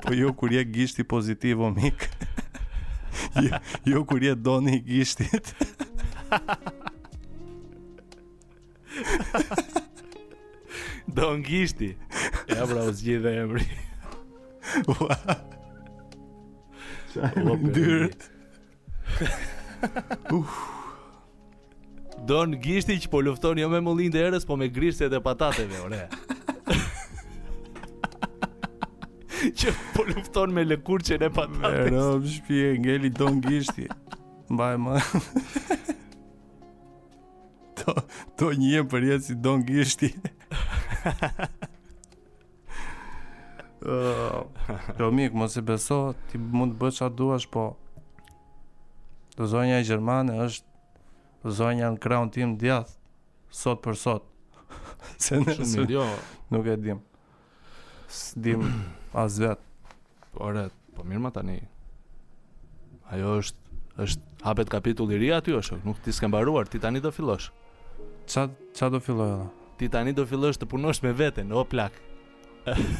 [0.03, 2.09] po jo kur je gishti pozitiv o mik.
[3.45, 3.61] jo,
[3.93, 5.53] jo kur je doni gishtit.
[11.07, 11.95] Don Gishti.
[12.55, 13.63] Ja bra u zgjidh emri.
[17.13, 17.29] Sa
[17.61, 18.07] ndyr.
[20.33, 20.49] Uf.
[22.27, 25.79] Don Gishti që po lufton jo me mollin e erës, po me grisjet e patateve,
[25.87, 26.03] ore.
[29.59, 31.87] që po lufton me lëkurçen e patateve.
[31.87, 33.85] Ero, shpije ngeli Don Gishti.
[34.51, 34.93] Mbaj më
[37.85, 37.93] to
[38.37, 40.09] to një jem për jetë si don gishti.
[43.79, 45.99] Ëh, uh, domik mos e beso,
[46.31, 47.67] ti mund të bësh çfarë duash, po
[49.37, 52.97] do zonja e gjermane është zonja në krahun tim djath,
[53.55, 54.25] sot për sot.
[55.23, 56.07] Se ne shumë mirë, jo,
[56.51, 56.99] nuk e dim.
[58.35, 58.67] Dim
[59.23, 59.63] as vet.
[60.35, 60.67] Po re,
[60.97, 61.61] po mirë ma tani.
[63.09, 63.57] Ajo është
[63.99, 67.49] është hapet kapitulli i ri aty është, nuk ti s'ke mbaruar, ti tani do fillosh.
[68.33, 68.45] Qa,
[68.77, 69.47] qa do filloj edhe?
[69.79, 71.95] Ti tani do fillosh të punosh me veten, o plak.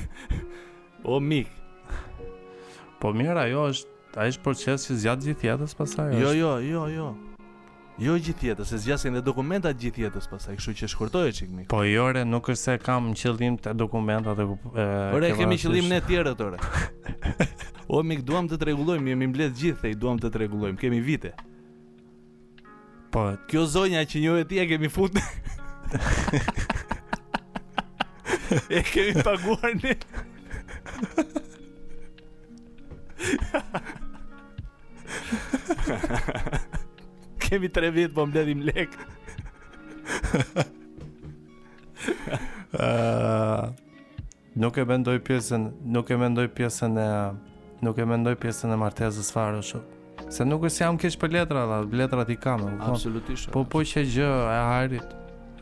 [1.14, 1.50] o mik.
[3.02, 6.16] Po mirë, ajo është, a është proces që zjatë gjithë jetës pasaj?
[6.20, 7.10] Jo, jo, jo, jo.
[8.00, 11.68] Jo gjithë jetës, se zgjasin edhe dokumentat gjithë jetës pasaj, kështu që shkurtoj e mik.
[11.74, 14.48] Po jo, ore, nuk është se kam në qëllim të dokumentat dhe...
[14.56, 14.88] E,
[15.20, 16.60] ore, kema, kemi qëllim në tjere të ore.
[17.94, 21.36] o, mik, duham të tregullojmë, jemi mbledh gjithë, i duham të tregullojmë, kemi vite.
[23.12, 25.16] Po, kjo zonja që njëve ti e kemi fut
[28.78, 29.96] E kemi paguar një
[37.42, 38.94] Kemi tre vitë po mbledhim lek
[42.78, 43.70] uh,
[44.60, 47.14] Nuk e mendoj pjesën Nuk e mendoj pjesën e
[47.82, 49.98] Nuk e mendoj pjesën e martesës farë shumë
[50.30, 52.66] Se nuk është jam keq për letra, dha, letrat i kam.
[52.86, 53.50] Absolutisht.
[53.54, 55.16] Po po që gjë e harit.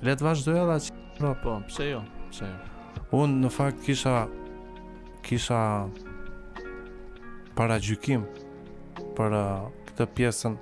[0.03, 0.97] Le të vazhdoj edhe atë.
[1.21, 2.01] Po, po, pse jo?
[2.33, 2.57] Pse jo?
[3.15, 4.25] Unë në fakt kisha
[5.23, 5.61] kisha
[7.55, 8.25] para gjykim
[9.17, 10.55] për uh, këtë pjesën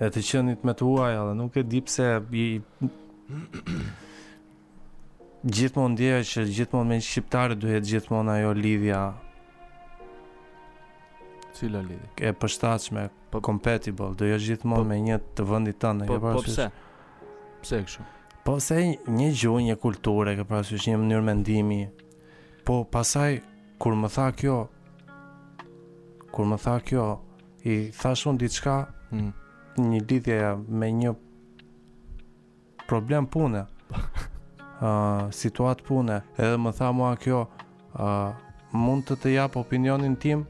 [0.00, 2.44] e të qenit me të huaj edhe nuk e di pse i
[5.58, 9.02] gjithmonë ndjeja që gjithmonë me shqiptare duhet gjithmonë ajo lidhja
[11.60, 12.08] cila lidhi?
[12.24, 16.18] E përshtatshme, po, compatible, do jesh jo gjithmonë po- me një të vendit tënd, po,
[16.22, 16.68] pra, po pse?
[17.64, 18.06] Pse kështu?
[18.46, 18.78] Po se
[19.20, 21.80] një gjuhë, një kulturë, e pra, një mënyrë mendimi.
[22.66, 23.36] Po pasaj
[23.82, 24.54] kur më tha kjo,
[26.34, 27.04] kur më tha kjo,
[27.68, 28.78] i thash unë diçka,
[29.12, 29.30] mm.
[29.90, 31.12] një lidhje me një
[32.88, 33.66] problem pune.
[33.90, 34.06] Ëh,
[34.86, 37.44] uh, situat pune, edhe më tha mua kjo,
[37.92, 40.44] ëh, uh, mund të të jap opinionin tim,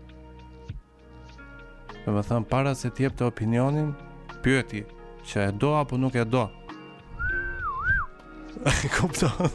[2.10, 3.92] dhe më thënë, para se tjep të opinionin,
[4.44, 4.82] pyeti,
[5.30, 6.44] që e do apo nuk e do.
[8.96, 9.50] Kupton?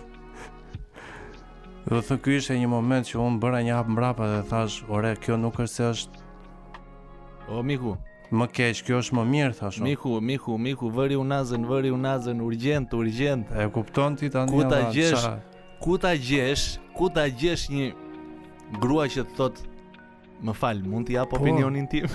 [1.85, 5.15] Dhe thënë, kërë ishe një moment që unë bëra një hapë mrapa dhe thash, ore,
[5.21, 6.27] kjo nuk është se është...
[7.53, 7.97] O, miku,
[8.33, 9.83] Më keq, kjo është më mirë thashë.
[9.85, 13.51] Miku, miku, miku, vëri unazën, vëri unazën, urgjent, urgjent.
[13.53, 15.27] E kupton ti tani ku ta gjesh?
[15.83, 16.63] Ku ta gjesh?
[16.97, 17.91] Ku ta gjesh një
[18.81, 19.74] grua që të thotë
[20.43, 22.07] Më fal, mund të jap po, opinionin tim?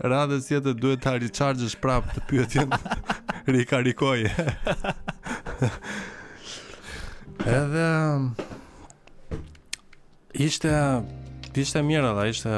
[0.01, 2.77] radhës jetë duhet të recharge prapë të pyetjen.
[3.55, 4.27] Rikarikoj.
[7.51, 8.29] edhe um,
[10.45, 10.73] ishte
[11.59, 12.53] ishte mirë dhe, ishte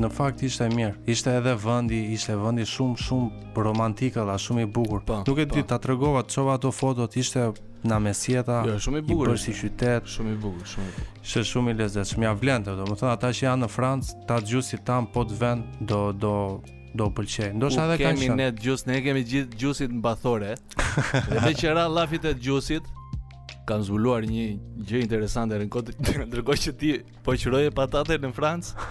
[0.00, 0.94] në fakt ishte e mirë.
[1.08, 5.04] Ishte edhe vendi, ishte vendi shumë shumë romantik, shumë i bukur.
[5.06, 5.68] Pa, po, Nuk e di po.
[5.72, 8.62] ta tregova, çova ato fotot, ishte na mesjeta.
[8.66, 9.34] Jo, shumë i bukur.
[9.34, 11.20] Ishte si qytet shumë i bukur, shumë i bukur.
[11.24, 14.80] Ishte shumë i lezetshëm, Ja vlen të, domethënë ata që janë në Francë, ta djusi
[14.84, 16.34] tam po të vend do do
[16.94, 17.52] do pëlqej.
[17.58, 18.18] Ndoshta edhe kanë.
[18.20, 20.52] Kemi ne djus, ne kemi gjithë djusit mbathore.
[21.42, 22.84] dhe që ra llafit të djusit,
[23.68, 24.42] kanë zbuluar një
[24.88, 25.90] gjë interesante rën kot
[26.28, 26.90] ndërkohë që ti
[27.24, 28.88] po qiroje patate në Francë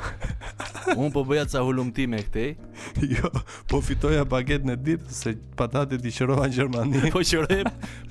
[1.02, 2.46] un po bëja ca hulumtime me
[3.14, 3.30] jo
[3.72, 7.62] po fitoja bagetën e ditë se patatet i qirova në Gjermani po qiroj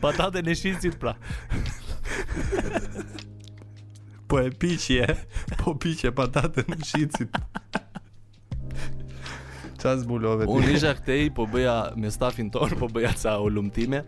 [0.02, 1.16] patate në shitit pra
[4.30, 5.10] po e piqje
[5.60, 7.42] po piqje patate në shitit
[9.82, 14.04] Unë isha këtej, po bëja me stafin tonë, po bëja ca hulumtime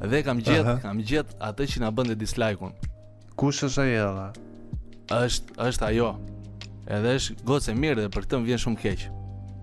[0.00, 0.78] Dhe kam gjet, Aha.
[0.80, 2.72] kam gjet atë që na bën dislike-un.
[3.36, 4.28] Kush është ai ella?
[5.12, 6.12] Është, është ajo.
[6.92, 9.04] Edhe është gocë e mirë dhe për këtë më vjen shumë keq.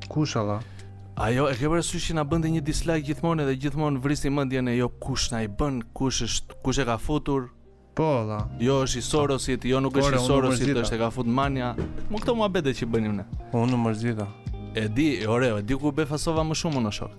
[0.10, 0.60] Kush ella?
[1.20, 4.78] Ajo e ke parasysh që na bën një dislike gjithmonë dhe gjithmonë vrisi mendjen e
[4.78, 7.50] jo kush na i bën, kush është, kush e ka futur?
[8.00, 8.46] Po, ella.
[8.64, 11.74] Jo është i Sorosit, jo nuk është i Sorosit, është e ka futur Mania.
[12.10, 13.28] Më këto muhabete që bënim ne.
[13.52, 14.30] Unë nuk mërzita.
[14.80, 17.18] E di, ore, e di ku befasova më shumë në shok.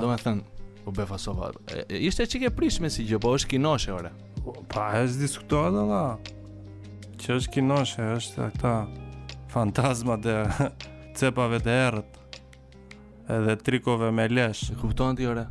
[0.00, 0.40] Domethën,
[0.86, 1.50] U bë fasova.
[1.94, 4.10] Ishte çike prishme si gjë, po është kinoshe ore.
[4.42, 6.02] Pa, po, është diskutuar valla.
[7.22, 8.72] Që është kinoshe, është ata
[9.52, 10.36] fantazma të
[11.18, 12.18] cepave të errët.
[13.30, 14.72] Edhe trikove me lesh.
[14.74, 15.46] E kupton ti ore?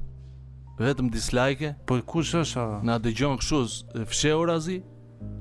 [0.81, 1.75] Vetëm dislike.
[1.87, 2.81] Po kush është ajo?
[2.83, 4.81] Na dëgjon kështu fshehurazi?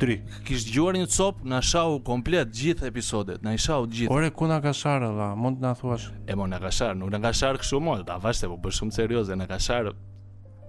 [0.01, 0.17] Tri.
[0.47, 4.13] Kishë gjuar një cop, në shau komplet gjithë episodet, në shau gjithë.
[4.13, 6.07] Ore, ku në ka sharë, la, mund të në thuash?
[6.31, 8.75] E mo në ka sharë, nuk në ka sharë këshu mod, ta vashte, po për
[8.79, 9.93] shumë serioze, në ka sharë,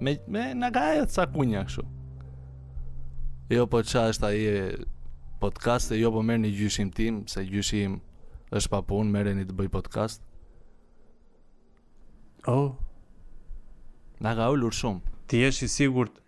[0.03, 1.85] me, me në ka e të sakunja këshu.
[3.51, 4.63] Jo, po qa është aje
[5.43, 7.99] podcast, e jo po merë një gjyshim tim, se gjyshim
[8.51, 10.23] është papun, merë një të bëj podcast.
[12.51, 12.73] Oh.
[14.23, 15.17] Në ka ullur shumë.
[15.31, 16.19] Ti eshi sigur të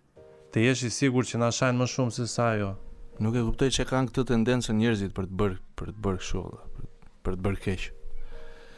[0.54, 2.68] të jesh i sigurt që na shajnë më shumë se sa ajo.
[3.18, 6.42] Nuk e kuptoj çe kanë këtë tendencë njerëzit për të bërë për të bërë kështu,
[7.24, 7.86] për të bërë keq.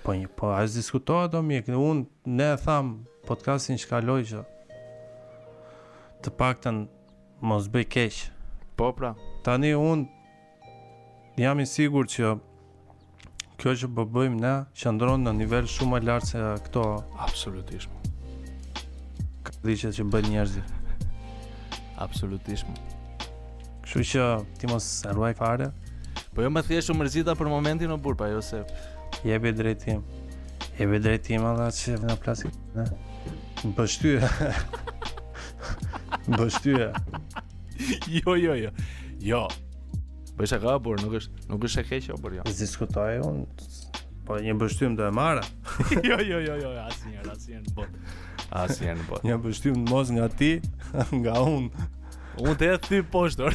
[0.06, 2.06] Po një, po as diskutohet do mik, un
[2.38, 2.94] ne e tham
[3.28, 4.40] podcastin që kaloj që
[6.24, 6.78] të paktën
[7.44, 8.22] mos bëj keq.
[8.80, 9.12] Po pra,
[9.44, 10.06] tani un
[11.40, 12.32] jam i sigurt që
[13.60, 16.86] kjo që po bëjmë ne qëndron në nivel shumë më lart se këto
[17.26, 17.92] absolutisht.
[19.44, 20.75] Ka dije që bën njerëzit.
[21.96, 22.66] Absolutisht.
[23.86, 24.24] Kështu që
[24.60, 25.68] ti mos e ruaj fare.
[26.36, 28.68] Po jo më thjesht u mërzita për momentin o burpa, Josef.
[29.24, 30.02] Jebi drejtim.
[30.76, 32.58] Jebi drejtim edhe që e vina plasik.
[32.76, 34.32] Në bështyja.
[36.26, 36.92] Në bështyja.
[38.08, 38.70] Jo, jo, jo.
[39.20, 39.40] Jo.
[40.38, 42.40] Po isha ka, por nuk është nuk është e keqe, por jo.
[42.40, 42.54] Ja.
[42.58, 43.66] Diskutoj unë,
[44.26, 45.42] po një bështym do e marrë.
[46.08, 47.74] jo, jo, jo, jo, asnjëherë, asnjëherë.
[47.76, 47.90] botë.
[47.90, 48.24] Po.
[48.52, 49.16] Asi janë në po.
[49.18, 50.52] botë Një pështim në mos nga ti
[51.16, 51.86] Nga unë
[52.36, 53.50] Unë të jetë ty poshtë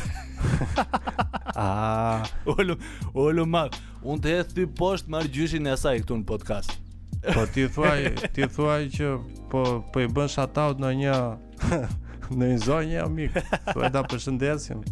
[2.52, 2.76] Ullu
[3.26, 6.78] Ullu madhë Unë të jetë ty poshtë marë gjyshin e saj këtu në podcast
[7.36, 9.12] Po ti thuaj Ti thuaj që
[9.52, 11.20] Po, po i bën shataut në një
[12.40, 13.38] Në një zonë një amik
[13.72, 14.84] Thuaj da përshëndesim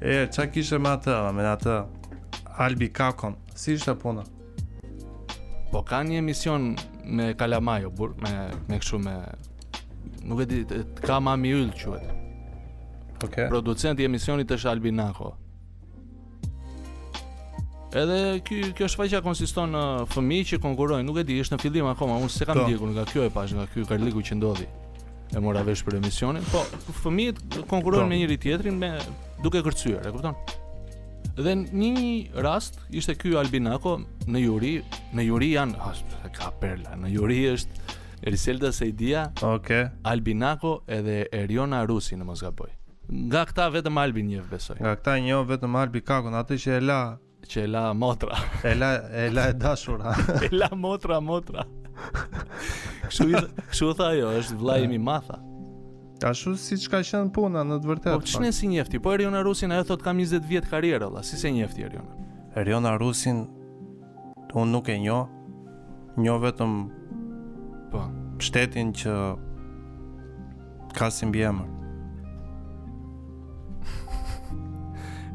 [0.00, 1.48] E, qa kishe ma atë Me
[2.60, 4.22] Albi Kakon Si ishte puna?
[5.70, 6.74] Po ka një emision
[7.10, 8.32] me kalamajo, bur, me,
[8.68, 9.14] me këshu me...
[10.24, 10.62] Nuk e di,
[11.02, 12.18] ka mami yllë qëhet.
[13.24, 13.48] Okay.
[13.52, 15.34] Producent i emisionit është Albinako.
[17.90, 19.82] Edhe ky kjo shfaqja konsiston në
[20.12, 22.68] fëmijë që konkurrojnë, nuk e di, është në fillim akoma, unë s'e kam po.
[22.68, 24.68] ndjekur nga kjo e pash, nga ky karliku që ndodhi.
[25.34, 26.62] E mora vesh për emisionin, po
[27.02, 28.12] fëmijët konkurrojnë po.
[28.14, 28.94] me njëri tjetrin me
[29.42, 30.38] duke kërcyer, e kupton?
[31.38, 34.72] Dhe një rast ishte ky Albinako në Juri,
[35.14, 35.96] në Juri janë oh,
[36.34, 36.96] ka perla.
[36.98, 37.96] Në Juri është
[38.28, 39.88] Eriselda Seidia, okay.
[40.04, 42.68] Albinako edhe Eriona Rusi në Mosgaboj.
[43.10, 44.76] Nga këta vetëm Albi njëf besoj.
[44.80, 47.00] Nga këta një vetëm Albi Kakun, atë që e la
[47.50, 48.36] që e la motra.
[48.68, 48.90] e la
[49.22, 50.12] e la e dashura.
[50.46, 51.64] e la motra motra.
[53.10, 53.30] kështu
[53.70, 55.40] kështu tha është vlajimi matha.
[56.20, 59.14] Ka shu si që ka shenë puna në të vërtet Po që si njefti, po
[59.16, 62.12] Eriona Rusin e thot ka 20 vjetë karierë Alla, si se njefti Eriona
[62.60, 63.44] Eriona Rusin
[64.52, 65.28] Unë nuk e njo
[66.20, 66.74] Njo vetëm
[67.92, 68.00] Po
[68.40, 69.12] Shtetin që
[70.92, 71.40] Ka si mbi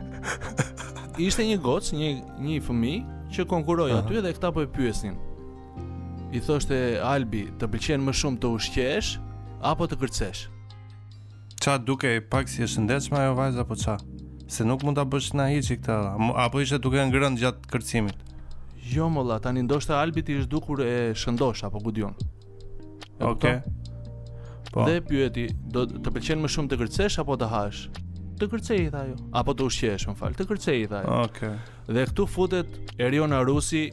[1.20, 2.14] Ishte një gocë, një,
[2.46, 2.96] një fëmi
[3.32, 5.14] që konkurojnë aty dhe këta po e pyesin.
[6.36, 9.12] I thoshte Albi, të pëlqen më shumë të ushqesh
[9.68, 10.48] apo të kërcesh?
[11.62, 13.94] qa duke pak si e shëndetshme ajo vajzë apo ça?
[14.50, 15.94] Se nuk mund ta bësh na hiçi këta,
[16.44, 18.18] apo ishte duke grënë gjatë kërcimit.
[18.90, 22.16] Jo më la, tani ndoshta Albi ti ish dukur e shëndosh apo gudjon.
[23.22, 23.22] Okej.
[23.30, 24.66] Okay.
[24.72, 24.88] Po.
[24.88, 27.86] Dhe pyeti, do të pëlqen më shumë të kërcesh apo të hash?
[28.42, 29.02] të kërcej i tha
[29.38, 30.34] Apo të ushqesh, më fal.
[30.34, 31.16] Të kërcej i tha ju.
[31.26, 31.54] Okay.
[31.94, 33.84] Dhe këtu futet Eriona Rusi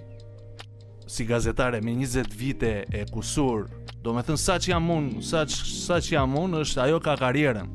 [1.10, 3.68] si gazetare me 20 vite e kusur.
[4.04, 7.18] Do me thënë sa që jam unë, sa, sa që jam unë, është ajo ka
[7.20, 7.70] karjerën.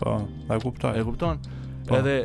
[0.00, 0.16] Po,
[0.52, 0.94] e kuptoj.
[1.00, 1.40] E kupton?
[1.44, 1.88] Pa.
[1.88, 2.00] Po.
[2.02, 2.18] Edhe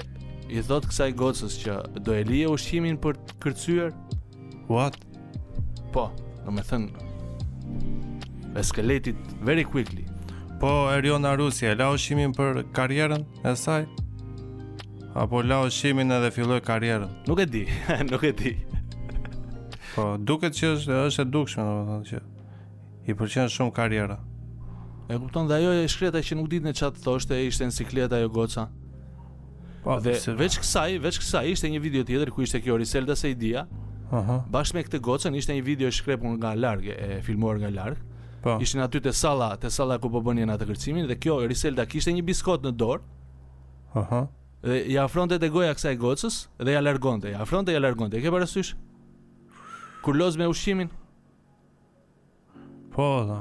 [0.53, 3.93] i thot kësaj gocës që do e lije ushqimin për të kërcyer.
[4.69, 4.99] What?
[5.93, 6.09] Po,
[6.43, 10.07] do me thënë, eskeletit skeletit very quickly.
[10.63, 13.81] Po Eriona Rusi e la shimin për karrierën e saj
[15.23, 17.09] apo la shimin edhe filloi karrierën?
[17.27, 17.63] Nuk e di,
[18.11, 18.53] nuk e di.
[19.91, 22.21] Po duket që është është e dukshme domethënë që
[23.11, 24.15] i pëlqen shumë karriera.
[25.11, 27.67] E kupton dhe ajo e shkreta që nuk ditë në qatë të është e ishte
[27.67, 28.63] në cikleta goca
[29.83, 30.31] Po, dhe se...
[30.39, 34.15] veç kësaj, veç kësaj ishte një video tjetër ku ishte kjo Riselda Sejdia Aha.
[34.15, 34.41] Uh -huh.
[34.55, 38.12] Bashme këtë gocën ishte një video shkrepun nga largë, e filmuar nga largë
[38.43, 38.57] po.
[38.61, 42.13] ishin aty te salla, te salla ku po bënin atë kërcimin dhe kjo Riselda kishte
[42.15, 43.05] një biskot në dorë.
[43.95, 44.01] Aha.
[44.03, 44.25] Uh -huh.
[44.67, 46.35] Dhe i afronte te goja kësaj gocës
[46.65, 48.21] dhe ja largonte, ja afronte, ja largonte.
[48.21, 48.73] Ke parasysh?
[50.03, 50.89] Kur loz me ushqimin.
[52.95, 53.39] Po, da.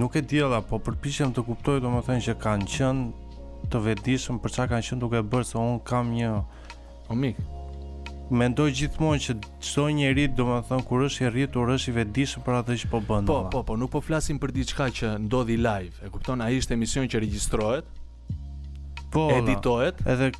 [0.00, 4.66] nuk e diella, po përpiqem të kuptoj domethënë që kanë qenë të vetëdijshëm për çka
[4.74, 6.34] kanë qenë duke bërë se un kam një
[7.10, 7.36] omik
[8.30, 12.76] mendoj gjithmonë që çdo njeri, domethënë kur është i rritur, është i vetëdijshëm për atë
[12.82, 13.26] që po bën.
[13.28, 15.92] Po, po, po, nuk po flasim për diçka që ndodhi live.
[16.06, 17.88] E kupton, ai është emision që regjistrohet.
[19.10, 20.00] Po, editohet.
[20.06, 20.30] Edhe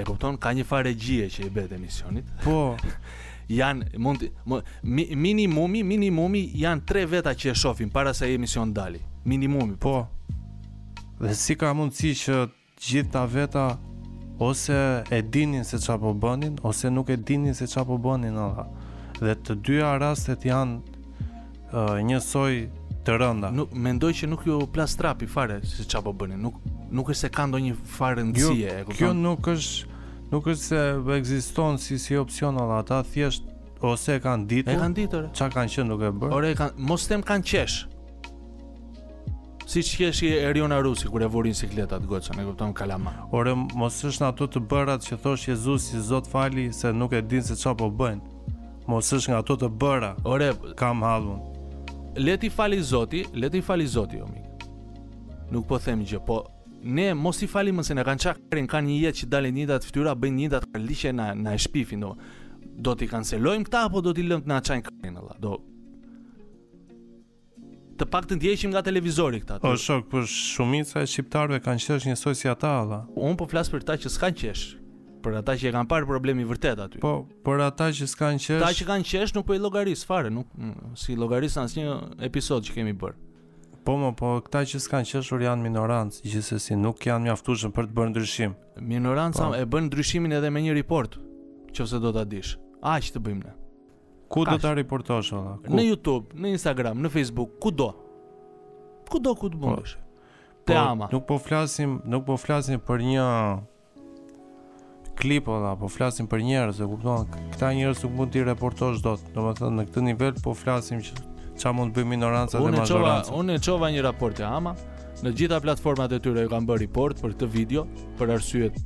[0.00, 2.30] e kupton, ka një farë regjie që i bëhet emisionit.
[2.44, 2.60] Po.
[3.46, 4.24] jan mund
[4.82, 8.98] minimumi minimumi janë tre veta që e shohim para se ai emision dali.
[9.30, 9.78] Minimumi.
[9.78, 10.00] Po.
[11.20, 12.40] Dhe si ka mundësi që
[12.76, 13.68] gjithë ta veta
[14.38, 18.36] ose e dinin se qa po bënin, ose nuk e dinin se qa po bënin
[18.42, 18.64] edhe.
[19.20, 20.98] Dhe të dyja rastet janë
[21.72, 22.52] uh, njësoj
[23.06, 23.50] të rënda.
[23.54, 26.58] Nuk, mendoj që nuk ju plas trapi fare se qa po bënin, nuk,
[26.92, 28.78] nuk është se ka ndo një farë nëzije.
[28.84, 29.92] Kjo, kjo nuk është,
[30.34, 33.46] nuk është se egziston si si opcion edhe ata thjesht
[33.80, 34.74] ose e kanë ditur.
[34.74, 35.30] E kanë ditur.
[35.36, 36.36] Çka kanë qenë duke bërë?
[36.36, 37.84] Ore kanë mos them kanë qesh
[39.68, 43.12] si kesh i erion rusi kur e vurin si kletat goqa, në këptom kalama.
[43.34, 47.20] Ore, mos është nga të bërat që thosh Jezus si Zot fali se nuk e
[47.22, 48.20] din se qa po bëjnë.
[48.86, 51.40] Mos është nga të të bëra, Ore, kam halun.
[52.16, 54.40] Leti fali Zoti, leti fali Zoti, omi.
[55.50, 56.38] Nuk po themi gjë, po
[56.82, 59.66] ne mos i falim se ne kanë çak kërin kanë një jetë që dalin një
[59.72, 62.12] datë fytyra bën një datë liçe na na e shpifin do
[62.84, 65.56] do t'i kancelojmë këta apo do t'i lëmë na çajin kërin do
[67.96, 69.58] të pak të ndjeqim nga televizori këta.
[69.64, 73.06] O shok, për po shumica e shqiptarve kanë qesh njësoj si ata Allah.
[73.16, 74.64] Unë po flasë për ta që s'kan qesh,
[75.24, 77.02] për ata që e kanë parë problemi vërtet aty.
[77.04, 77.14] Po,
[77.46, 78.60] për ata që s'kan qesh...
[78.60, 81.96] Ta që kanë qesh nuk po i logarisë, fare, nuk, mm, si logarisë nësë një
[82.28, 83.16] episod që kemi bërë.
[83.86, 87.86] Po më, po këta që s'kan qeshur janë minorancë, gjithsesi si nuk janë mjaftushëm për
[87.86, 88.56] të bërë ndryshim.
[88.82, 89.52] Minorancë po.
[89.60, 91.14] e bën ndryshimin edhe me një report,
[91.70, 92.56] që do të adish.
[92.82, 93.55] Aqë të bëjmë
[94.28, 95.56] Ku do ta riportosh valla?
[95.70, 97.92] Në YouTube, në Instagram, në Facebook, kudo.
[99.10, 99.94] Kudo ku të mundesh.
[99.94, 101.08] Po, Te po, ama.
[101.12, 103.26] Nuk po flasim, nuk po flasim për një
[105.16, 107.30] klip ola, po flasim për njerëz, e kupton?
[107.54, 109.22] Këta njerëz nuk mund t'i reportosh dot.
[109.36, 111.14] Domethënë në këtë nivel po flasim që
[111.62, 113.32] ç'a mund të bëjmë ignoranca dhe mazhoranca.
[113.38, 114.74] Unë e çova një raport e ama.
[115.22, 117.86] Në gjitha platformat e tyre ju kam bërë report për këtë video,
[118.18, 118.82] për arsyet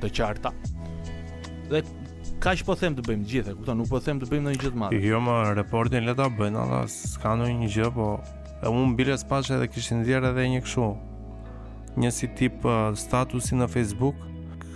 [0.00, 0.54] të qarta.
[1.68, 1.82] Dhe
[2.42, 4.70] kaç po them të bëjmë të gjitha, kupton, nuk po them të bëjmë ndonjë gjë
[4.74, 5.00] të madhe.
[5.06, 8.08] Jo më reportin le ta bëjnë ata, s'ka ndonjë gjë, po
[8.64, 10.88] e unë bile spaç edhe kishin dhier edhe një kështu.
[12.00, 14.20] Një si tip uh, statusi në Facebook,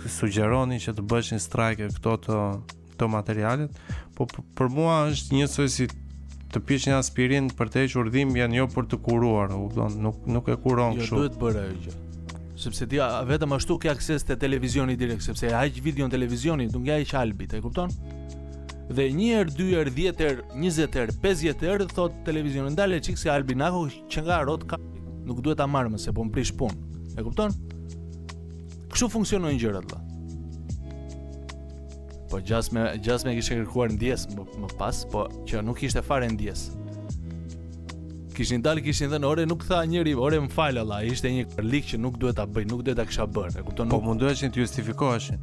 [0.07, 2.39] sugjeroni që të bëshin strike këto të
[2.93, 3.75] këto materialet,
[4.15, 5.89] po, po për mua është një si
[6.49, 10.51] të pish një aspirin për të hequr dhimbjen jo për të kuruar, kupton, nuk nuk
[10.55, 11.11] e kuron kështu.
[11.13, 11.99] Jo duhet bërë ajo gjë
[12.59, 12.99] sepse ti
[13.29, 17.05] vetëm ashtu ke akses te televizioni direkt, sepse e haq video në televizioni, do ngjaj
[17.11, 17.93] që albit, e kupton?
[18.95, 24.23] Dhe një er, dy er, dhjetë er, thot televizionin, ndale qik se albi nako që
[24.25, 24.79] nga rot ka,
[25.29, 26.73] nuk duhet ta më se po më prish pun,
[27.15, 27.53] e kupton?
[28.91, 30.01] Kështu funksionojnë gjërat, dhe.
[32.29, 36.03] Po gjas me, gjas me kërkuar në diesë, më, më pas, po që nuk ishte
[36.05, 36.88] fare në diesë,
[38.39, 41.89] kishin dalë, kishin dhënë ore, nuk tha njëri, ore më fal alla, ishte një lik
[41.91, 43.57] që nuk duhet ta bëj, nuk duhet ta kisha bërë.
[43.59, 43.89] E kupton?
[43.91, 44.05] Po nuk...
[44.07, 45.41] mundohej të justifikoheshin.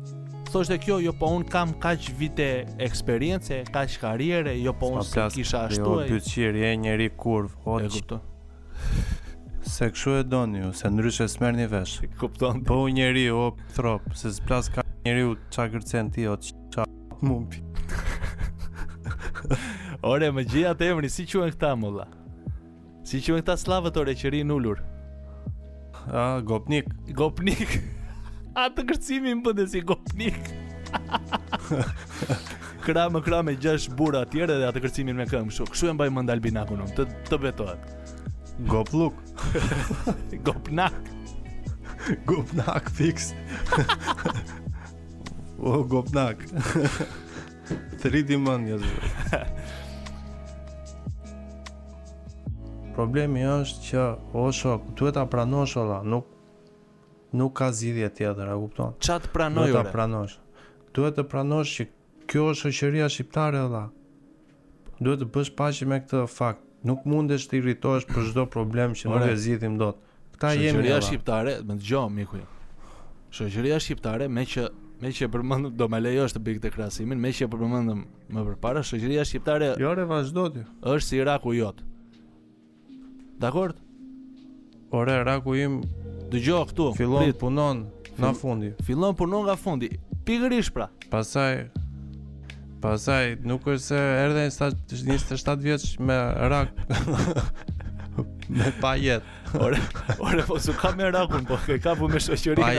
[0.49, 2.47] Thoshte kjo, jo po un kam kaq vite
[2.87, 5.85] eksperiencë, kaq karriere, jo po un s'ka kisha ashtu.
[5.85, 7.53] Jo, ty qiri e njëri kurv.
[7.69, 8.25] O, e kupton?
[9.67, 11.99] Se kështu e doni ju, se ndryshe s'merrni vesh.
[12.21, 12.65] Kupton?
[12.65, 16.89] Po un njëri o trop se s'plas ka njeriu ç'a gërcen ti o ç'a
[17.21, 17.61] mumpi.
[20.15, 22.07] Ore, më gjithë atë emri, si quen këta, mulla?
[23.07, 24.81] Si që me këta slavë të reqëri ullur?
[26.11, 27.77] A, gopnik Gopnik
[28.59, 30.41] A, të kërcimi më bëndë si gopnik
[32.87, 35.95] Këra më këra me gjesh bura atjere dhe a të me këmë shumë Këshu e
[35.95, 36.67] mbaj më ndalbi në
[36.97, 38.17] të, të betohet
[38.67, 39.15] Gopluk
[40.51, 40.99] Gopnak
[42.27, 43.31] Gopnak fix
[45.63, 46.43] O, gopnak
[48.03, 49.45] Të rritim më një zhë
[52.97, 54.05] problemi është që
[54.37, 56.31] o shok, duhet ta pranosh olla, nuk
[57.37, 58.95] nuk ka zgjidhje tjetër, e kupton?
[59.05, 59.67] Ça të pranoj?
[59.69, 60.37] Duhet ta pranosh.
[60.97, 61.87] Duhet të pranosh që
[62.31, 63.83] kjo është shoqëria shqiptare olla.
[65.03, 66.65] Duhet të bësh paqe me këtë fakt.
[66.87, 70.01] Nuk mundesh të irritohesh për çdo problem që nuk e zgjidhim dot.
[70.39, 72.41] Kta jemi shoqëria shqiptare, më dëgjoj miku
[73.37, 74.69] Shoqëria shqiptare me që
[75.03, 77.99] me që e përmëndëm, do më lejosh të këtë krahasimin, me që e përmendëm
[78.33, 80.63] më përpara, shoqëria shqiptare Jo, re vazhdo ti.
[80.89, 81.83] Është si Iraku jot.
[83.39, 83.73] Dakor?
[84.97, 85.81] Ore, raku im
[86.33, 87.37] Dë këtu Filon Prit.
[87.39, 87.85] punon
[88.17, 89.91] Nga fundi Fillon punon nga fundi
[90.25, 91.69] Pikërisht pra Pasaj
[92.83, 96.17] Pasaj Nuk është se erdhe njështë të shtatë vjetës me
[96.53, 96.73] rak
[98.49, 99.81] Me pa jetë Ore,
[100.19, 102.65] ore po su ka me rakun Po e kapu me shoqërinë.
[102.65, 102.73] Pa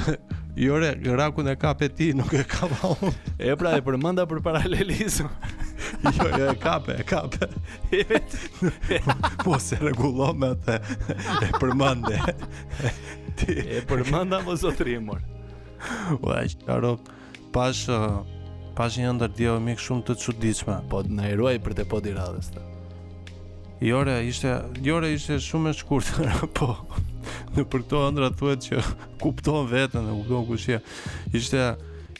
[0.00, 3.10] jetë Jo re, rakun e kape ti, nuk e ka unë.
[3.44, 5.26] E pra, e përmënda për paralelizu.
[6.16, 7.48] jo, jo, e kape, e kape.
[9.44, 10.78] po se regullon me atë,
[11.44, 12.16] e përmënde.
[13.36, 13.58] Ti...
[13.76, 15.20] e përmënda më sotrimur.
[16.24, 16.94] Uaj, e që
[17.52, 17.84] pash,
[18.80, 20.78] pash një ndër djeve mikë shumë të qudicme.
[20.88, 22.64] Po, në eruaj për të podi radhës të.
[23.80, 24.50] Jore ishte,
[24.80, 26.70] Jore ishte shumë e shkurtër, po.
[27.56, 28.80] Në për këto ëndra thuhet që
[29.20, 30.78] kupton veten, e kupton je.
[31.36, 31.60] Ishte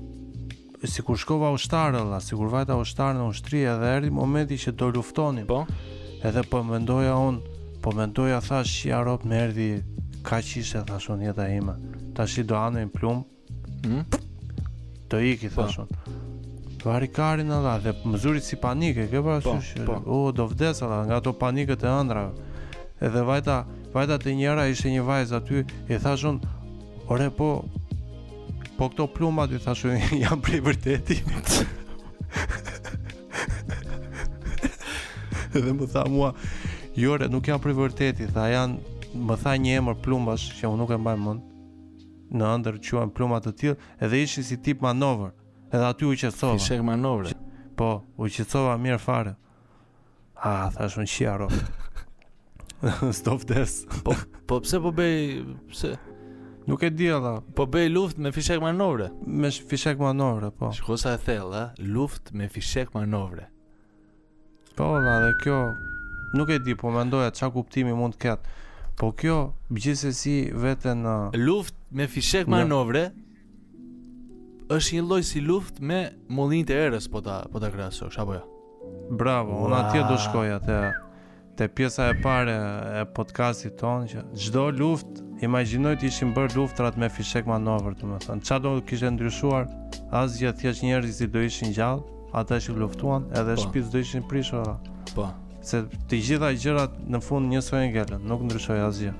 [0.86, 5.48] sikur shkova ushtarë, la, sikur vajta ushtarë në ushtri edhe erdhi momenti që do luftonin.
[5.51, 5.64] Po.
[6.22, 7.40] Edhe po mendoja un,
[7.82, 9.70] po mendoja thash që ja rop më erdhi
[10.26, 11.74] kaq ishte thashon jeta ime.
[12.14, 13.26] Tash i do anë plumb.
[13.82, 13.90] Ëh.
[13.90, 14.06] Mm?
[15.10, 15.90] Të iki thashon.
[15.93, 16.16] Po.
[16.86, 19.74] Po ari karin alla dhe mëzurit si panike, ke pa po, shush.
[19.82, 19.94] Po.
[20.06, 22.20] O do vdes alla nga to panikët e ëndra.
[23.06, 23.56] Edhe vajta,
[23.94, 25.64] vajta të njëra ishte një vajzë aty,
[25.96, 26.36] i thashun,
[27.10, 27.48] "Ore po
[28.76, 31.16] po këto pluma i thashun janë prej vërteti,
[35.56, 36.30] Edhe më tha mua,
[36.94, 38.78] "Jo, re, nuk janë prej vërteti, tha janë,
[39.26, 41.42] më tha një emër plumbash që unë nuk e mbaj mend."
[42.30, 45.34] Në ëndër quajn pluma të tjilë, edhe ishi si tip manovër.
[45.76, 46.54] Edhe aty u qetsova.
[46.56, 47.32] Fishek manovre.
[47.76, 49.34] Po, u qetsova mirë fare.
[50.36, 51.38] A, ah, unë në qia
[53.16, 53.72] Stop des
[54.04, 54.12] po,
[54.46, 55.14] po pse po bej
[55.70, 55.94] pse?
[56.68, 61.14] Nuk e di da Po bej luft me fishek manovre Me fishek manovre, po Shkosa
[61.16, 63.46] e thell, ë, Luft me fishek manovre
[64.76, 65.56] Po, da, dhe kjo
[66.36, 68.56] Nuk e di, po mendoja ndoja qa kuptimi mund të ketë
[69.00, 69.38] Po kjo,
[69.72, 71.16] bëgjese si vete në
[71.46, 73.06] Luft me fishek manovre
[74.66, 75.98] është një lloj si luftë me
[76.34, 78.40] mollin e erës po ta po ta krahasosh apo jo.
[78.43, 78.94] Ja?
[79.18, 79.66] Bravo, wow.
[79.66, 80.78] unë atje do shkoj atë
[81.56, 82.56] te pjesa e parë
[82.98, 88.43] e podcastit ton që çdo luftë imagjinoj të ishin bërë luftrat me fishek manovër, domethënë
[88.47, 89.70] çfarë do kishte ndryshuar
[90.24, 92.02] asgjë atje që njerëzit do ishin gjallë,
[92.36, 93.70] ata që luftuan edhe po.
[93.94, 94.66] do ishin prishur.
[95.14, 95.30] Po.
[95.66, 99.14] Se të gjitha gjërat në fund njësoj sojë ngelën, nuk ndryshoi asgjë.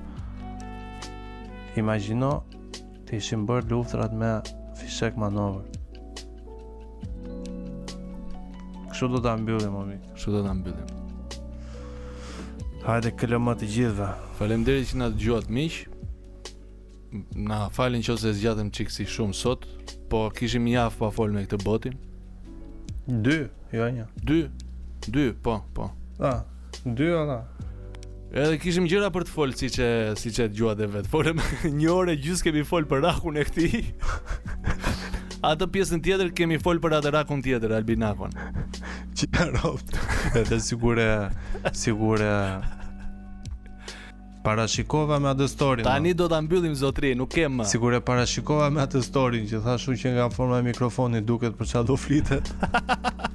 [1.79, 2.41] Imagjino
[3.07, 4.35] të ishin bërë luftrat me
[4.77, 5.65] fishek manover.
[8.91, 9.97] Kështu do ta mbyllim mami.
[10.13, 10.95] Kështu do ta mbyllim.
[12.85, 14.09] Hajde këllëm më të gjithëve.
[14.39, 15.79] Faleminderit që na dëgjuat miq.
[17.49, 19.63] Na falin nëse zgjatëm çik si shumë sot,
[20.11, 21.95] po kishim një pa folë me këtë botin.
[23.27, 23.37] 2,
[23.77, 24.41] jo një 2.
[25.07, 25.85] 2, po, po.
[26.29, 26.43] Ah,
[26.83, 27.37] 2 ana.
[28.31, 29.85] Edhe kishim gjëra për të folë si që,
[30.19, 31.37] siç e gjua dhe vetë Folëm
[31.79, 33.85] një orë e kemi folë për rakun e këtij.
[35.49, 38.31] Atë pjesën tjetër kemi folë për atë rakun tjetër, Albinakon
[39.17, 39.93] Qina ropt
[40.35, 42.33] Edhe sigur e
[44.43, 48.71] Parashikova me atë storin Tani do të mbyllim zotri, nuk kem më Sigur e parashikova
[48.73, 52.49] me atë storin Që thashu që nga forma e mikrofonit duket për qa do flitet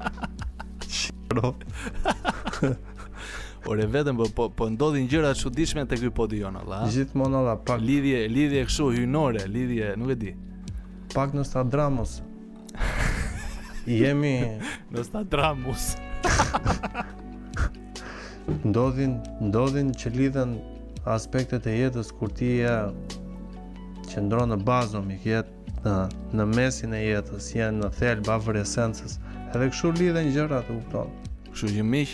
[0.91, 2.91] Qina ropt
[3.63, 6.83] Por e vetëm po, po po ndodhin gjëra të çuditshme te ky podi jon Allah.
[6.91, 10.33] Gjithmonë Allah, pak lidhje, lidhje kështu hyjnore, lidhje, nuk e di.
[11.15, 11.63] Pak në sta
[13.87, 14.35] Jemi
[14.95, 15.95] në sta dramos.
[18.69, 20.59] ndodhin, ndodhin që lidhen
[21.07, 22.91] aspektet e jetës kur ti ja
[24.11, 25.97] qendron në bazën e jetë në
[26.39, 29.19] në mesin e jetës, janë në thelb avresencës.
[29.55, 31.11] Edhe kështu lidhen gjërat, u kupton.
[31.53, 32.11] Kështu që miq,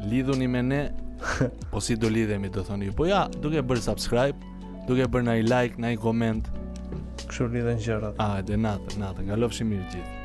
[0.00, 0.88] lidhuni me ne
[1.70, 4.36] po si do lidhemi do thoni po ja duke bërë subscribe
[4.88, 6.50] duke bërë na i like na i comment
[7.26, 10.15] kështu lidhen gjërat a de natë natë ngalofshi mirë gjithë